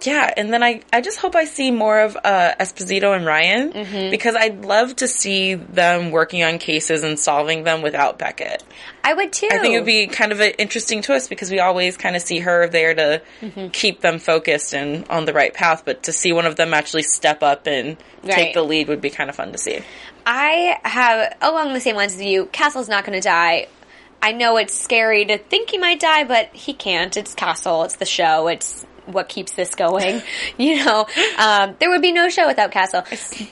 yeah. 0.02 0.32
And 0.36 0.52
then 0.52 0.62
I, 0.62 0.82
I 0.92 1.00
just 1.00 1.18
hope 1.18 1.34
I 1.34 1.44
see 1.44 1.70
more 1.70 2.00
of 2.00 2.16
uh, 2.22 2.54
Esposito 2.60 3.14
and 3.16 3.24
Ryan 3.26 3.72
Mm-hmm. 3.72 4.10
because 4.10 4.34
I'd 4.36 4.64
love 4.64 4.96
to 4.96 5.08
see 5.08 5.54
them 5.54 6.10
working 6.10 6.42
on 6.42 6.58
cases 6.58 7.02
and 7.02 7.18
solving 7.18 7.64
them 7.64 7.82
without 7.82 8.18
Beckett. 8.18 8.62
I 9.04 9.14
would 9.14 9.32
too. 9.32 9.48
I 9.50 9.58
think 9.58 9.74
it 9.74 9.78
would 9.78 9.86
be 9.86 10.06
kind 10.06 10.32
of 10.32 10.40
an 10.40 10.52
interesting 10.58 11.02
twist 11.02 11.28
because 11.30 11.50
we 11.50 11.60
always 11.60 11.96
kind 11.96 12.16
of 12.16 12.22
see 12.22 12.38
her 12.40 12.68
there 12.68 12.94
to 12.94 13.22
Mm-hmm. 13.40 13.68
keep 13.68 14.00
them 14.00 14.18
focused 14.18 14.74
and 14.74 15.06
on 15.08 15.24
the 15.24 15.32
right 15.32 15.52
path, 15.54 15.82
but 15.84 16.04
to 16.04 16.12
see 16.12 16.32
one 16.32 16.46
of 16.46 16.56
them 16.56 16.74
actually 16.74 17.02
step 17.02 17.42
up 17.42 17.66
and 17.66 17.96
Right. 18.22 18.32
take 18.34 18.54
the 18.54 18.62
lead 18.62 18.88
would 18.88 19.00
be 19.00 19.10
kind 19.10 19.30
of 19.30 19.36
fun 19.36 19.52
to 19.52 19.58
see. 19.58 19.80
I 20.26 20.78
have 20.84 21.36
along 21.40 21.72
the 21.72 21.80
same 21.80 21.96
lines 21.96 22.14
as 22.14 22.22
you. 22.22 22.46
Castle's 22.46 22.88
not 22.88 23.04
going 23.04 23.18
to 23.18 23.26
die. 23.26 23.68
I 24.20 24.32
know 24.32 24.56
it's 24.56 24.74
scary 24.78 25.24
to 25.26 25.38
think 25.38 25.70
he 25.70 25.78
might 25.78 26.00
die, 26.00 26.24
but 26.24 26.48
he 26.52 26.74
can't. 26.74 27.16
It's 27.16 27.34
Castle. 27.34 27.84
It's 27.84 27.96
the 27.96 28.04
show. 28.04 28.48
It's 28.48 28.84
what 29.12 29.28
keeps 29.28 29.52
this 29.52 29.74
going. 29.74 30.22
you 30.58 30.84
know, 30.84 31.06
um, 31.38 31.76
there 31.78 31.90
would 31.90 32.02
be 32.02 32.12
no 32.12 32.28
show 32.28 32.46
without 32.46 32.70
Castle. 32.70 33.04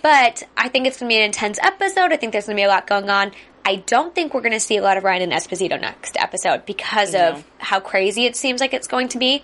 But 0.03 0.43
I 0.57 0.69
think 0.69 0.87
it's 0.87 0.99
going 0.99 1.09
to 1.09 1.15
be 1.15 1.19
an 1.19 1.25
intense 1.25 1.59
episode. 1.63 2.13
I 2.13 2.17
think 2.17 2.33
there's 2.33 2.47
going 2.47 2.57
to 2.57 2.61
be 2.61 2.65
a 2.65 2.69
lot 2.69 2.87
going 2.87 3.11
on. 3.11 3.33
I 3.65 3.77
don't 3.77 4.15
think 4.15 4.33
we're 4.33 4.43
going 4.43 4.53
to 4.53 4.61
see 4.61 4.77
a 4.77 4.83
lot 4.83 4.97
of 4.97 5.03
Ryan 5.03 5.23
and 5.23 5.33
Esposito 5.33 5.81
next 5.81 6.17
episode 6.17 6.65
because 6.67 7.17
of 7.17 7.45
how 7.59 7.81
crazy 7.81 8.25
it 8.25 8.37
seems 8.37 8.61
like 8.61 8.73
it's 8.73 8.87
going 8.87 9.09
to 9.09 9.19
be. 9.19 9.43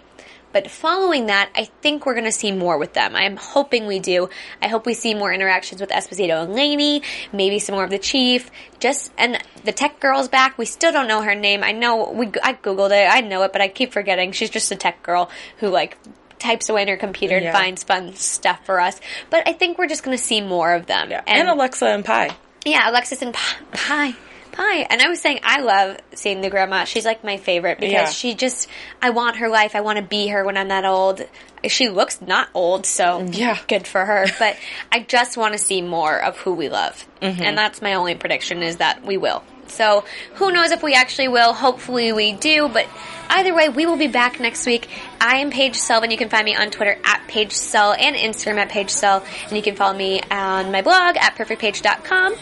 But 0.52 0.70
following 0.70 1.26
that, 1.26 1.50
I 1.54 1.64
think 1.80 2.04
we're 2.06 2.14
going 2.14 2.24
to 2.26 2.32
see 2.32 2.52
more 2.52 2.78
with 2.78 2.92
them. 2.92 3.16
I'm 3.16 3.36
hoping 3.36 3.86
we 3.86 3.98
do. 3.98 4.28
I 4.60 4.68
hope 4.68 4.86
we 4.86 4.94
see 4.94 5.14
more 5.14 5.32
interactions 5.32 5.80
with 5.80 5.90
Esposito 5.90 6.44
and 6.44 6.54
Lanie, 6.54 7.02
maybe 7.32 7.58
some 7.58 7.74
more 7.74 7.84
of 7.84 7.90
the 7.90 7.98
chief. 7.98 8.50
Just 8.80 9.12
and 9.16 9.38
the 9.64 9.72
tech 9.72 10.00
girl's 10.00 10.28
back. 10.28 10.58
We 10.58 10.64
still 10.66 10.92
don't 10.92 11.08
know 11.08 11.22
her 11.22 11.34
name. 11.34 11.62
I 11.62 11.72
know 11.72 12.10
we 12.10 12.26
I 12.42 12.54
googled 12.54 12.90
it. 12.90 13.08
I 13.10 13.20
know 13.20 13.42
it, 13.44 13.52
but 13.52 13.60
I 13.62 13.68
keep 13.68 13.92
forgetting. 13.92 14.32
She's 14.32 14.50
just 14.50 14.70
a 14.72 14.76
tech 14.76 15.02
girl 15.02 15.30
who 15.58 15.68
like 15.68 15.96
types 16.38 16.68
away 16.68 16.82
in 16.82 16.88
her 16.88 16.96
computer 16.96 17.36
and 17.36 17.44
Yeah. 17.44 17.52
finds 17.52 17.84
fun 17.84 18.14
stuff 18.16 18.58
for 18.66 18.80
us. 18.80 19.00
But 19.30 19.46
I 19.48 19.52
think 19.52 19.78
we're 19.78 19.86
just 19.88 20.02
going 20.02 20.16
to 20.16 20.22
see 20.22 20.40
more 20.40 20.74
of 20.74 20.86
them. 20.86 21.10
Yeah. 21.10 21.22
And, 21.26 21.48
Alexa 21.48 21.86
and 21.86 22.04
Pi. 22.04 22.30
Yeah, 22.64 22.90
Alexis 22.90 23.22
and 23.22 23.32
Pi. 23.32 23.56
Pi. 23.72 24.14
Pie. 24.52 24.86
And 24.88 25.00
I 25.02 25.08
was 25.08 25.20
saying, 25.20 25.40
I 25.42 25.60
love 25.60 25.96
seeing 26.14 26.40
the 26.40 26.50
grandma. 26.50 26.84
She's 26.84 27.04
like 27.04 27.24
my 27.24 27.36
favorite 27.38 27.78
because 27.80 27.92
Yeah. 27.92 28.10
she 28.10 28.34
just, 28.34 28.68
I 29.00 29.10
want 29.10 29.36
her 29.36 29.48
life. 29.48 29.74
I 29.74 29.80
want 29.80 29.96
to 29.96 30.02
be 30.04 30.28
her 30.28 30.44
when 30.44 30.56
I'm 30.56 30.68
that 30.68 30.84
old. 30.84 31.22
She 31.68 31.88
looks 31.88 32.20
not 32.20 32.48
old, 32.54 32.86
so 32.86 33.22
Yeah. 33.30 33.58
good 33.68 33.86
for 33.86 34.04
her. 34.04 34.26
But 34.38 34.56
I 34.90 35.00
just 35.00 35.36
want 35.36 35.52
to 35.54 35.58
see 35.58 35.80
more 35.82 36.16
of 36.22 36.36
who 36.38 36.52
we 36.54 36.68
love. 36.68 37.06
Mm-hmm. 37.20 37.42
And 37.42 37.56
that's 37.58 37.80
my 37.82 37.94
only 37.94 38.14
prediction 38.14 38.62
is 38.62 38.76
that 38.76 39.04
we 39.04 39.16
will. 39.16 39.42
So 39.68 40.04
who 40.34 40.50
knows 40.52 40.70
if 40.70 40.82
we 40.82 40.92
actually 40.94 41.28
will. 41.28 41.54
Hopefully 41.54 42.12
we 42.12 42.32
do, 42.32 42.68
but 42.68 42.86
either 43.30 43.54
way, 43.54 43.70
we 43.70 43.86
will 43.86 43.96
be 43.96 44.08
back 44.08 44.38
next 44.38 44.66
week. 44.66 44.86
I 45.18 45.36
am 45.36 45.50
Paige 45.50 45.76
Sullivan. 45.76 46.10
You 46.10 46.18
can 46.18 46.28
find 46.28 46.44
me 46.44 46.54
on 46.54 46.70
Twitter 46.70 46.98
at 47.04 47.22
Paige 47.26 47.52
Sell 47.52 47.92
and 47.94 48.14
Instagram 48.16 48.56
at 48.58 48.68
Paige 48.68 48.90
Sell. 48.90 49.24
And 49.48 49.56
you 49.56 49.62
can 49.62 49.74
follow 49.76 49.96
me 49.96 50.20
on 50.30 50.72
my 50.72 50.82
blog 50.82 51.16
at 51.16 51.36
perfectpage.com. 51.36 52.34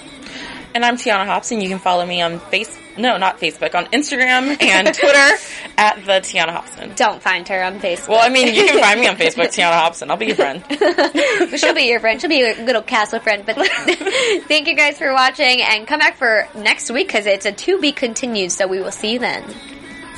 And 0.75 0.85
I'm 0.85 0.97
Tiona 0.97 1.27
Hobson. 1.27 1.61
You 1.61 1.69
can 1.69 1.79
follow 1.79 2.07
me 2.07 2.23
on 2.23 2.39
face 2.39 2.79
no, 2.97 3.17
not 3.17 3.39
Facebook, 3.41 3.75
on 3.75 3.87
Instagram 3.87 4.61
and 4.61 4.95
Twitter 4.95 5.43
at 5.79 6.05
the 6.05 6.21
Tiona 6.21 6.51
Hobson. 6.51 6.93
Don't 6.97 7.23
find 7.23 7.47
her 7.49 7.63
on 7.63 7.81
Facebook. 7.81 8.09
Well, 8.09 8.21
I 8.21 8.29
mean, 8.29 8.55
you 8.55 8.67
can 8.67 8.81
find 8.81 9.01
me 9.01 9.07
on 9.07 9.17
Facebook, 9.17 9.47
Tiona 9.55 9.73
Hobson. 9.73 10.11
I'll 10.11 10.17
be 10.17 10.27
your 10.27 10.37
friend. 10.37 10.63
She'll 11.59 11.75
be 11.75 11.83
your 11.83 12.01
friend. 12.01 12.21
She'll 12.21 12.31
be 12.31 12.43
a 12.43 12.63
little 12.65 12.83
castle 12.83 13.21
friend. 13.21 13.45
But 13.47 13.57
thank 14.49 14.69
you 14.69 14.77
guys 14.77 14.99
for 14.99 15.13
watching 15.13 15.63
and 15.63 15.87
come 15.87 15.99
back 15.99 16.17
for 16.17 16.47
next 16.55 16.91
week 16.91 17.07
because 17.07 17.27
it's 17.27 17.47
a 17.47 17.53
to 17.53 17.81
be 17.81 17.93
continued. 17.93 18.53
So 18.53 18.67
we 18.67 18.81
will 18.81 18.93
see 18.93 19.13
you 19.15 19.19
then. 19.19 19.45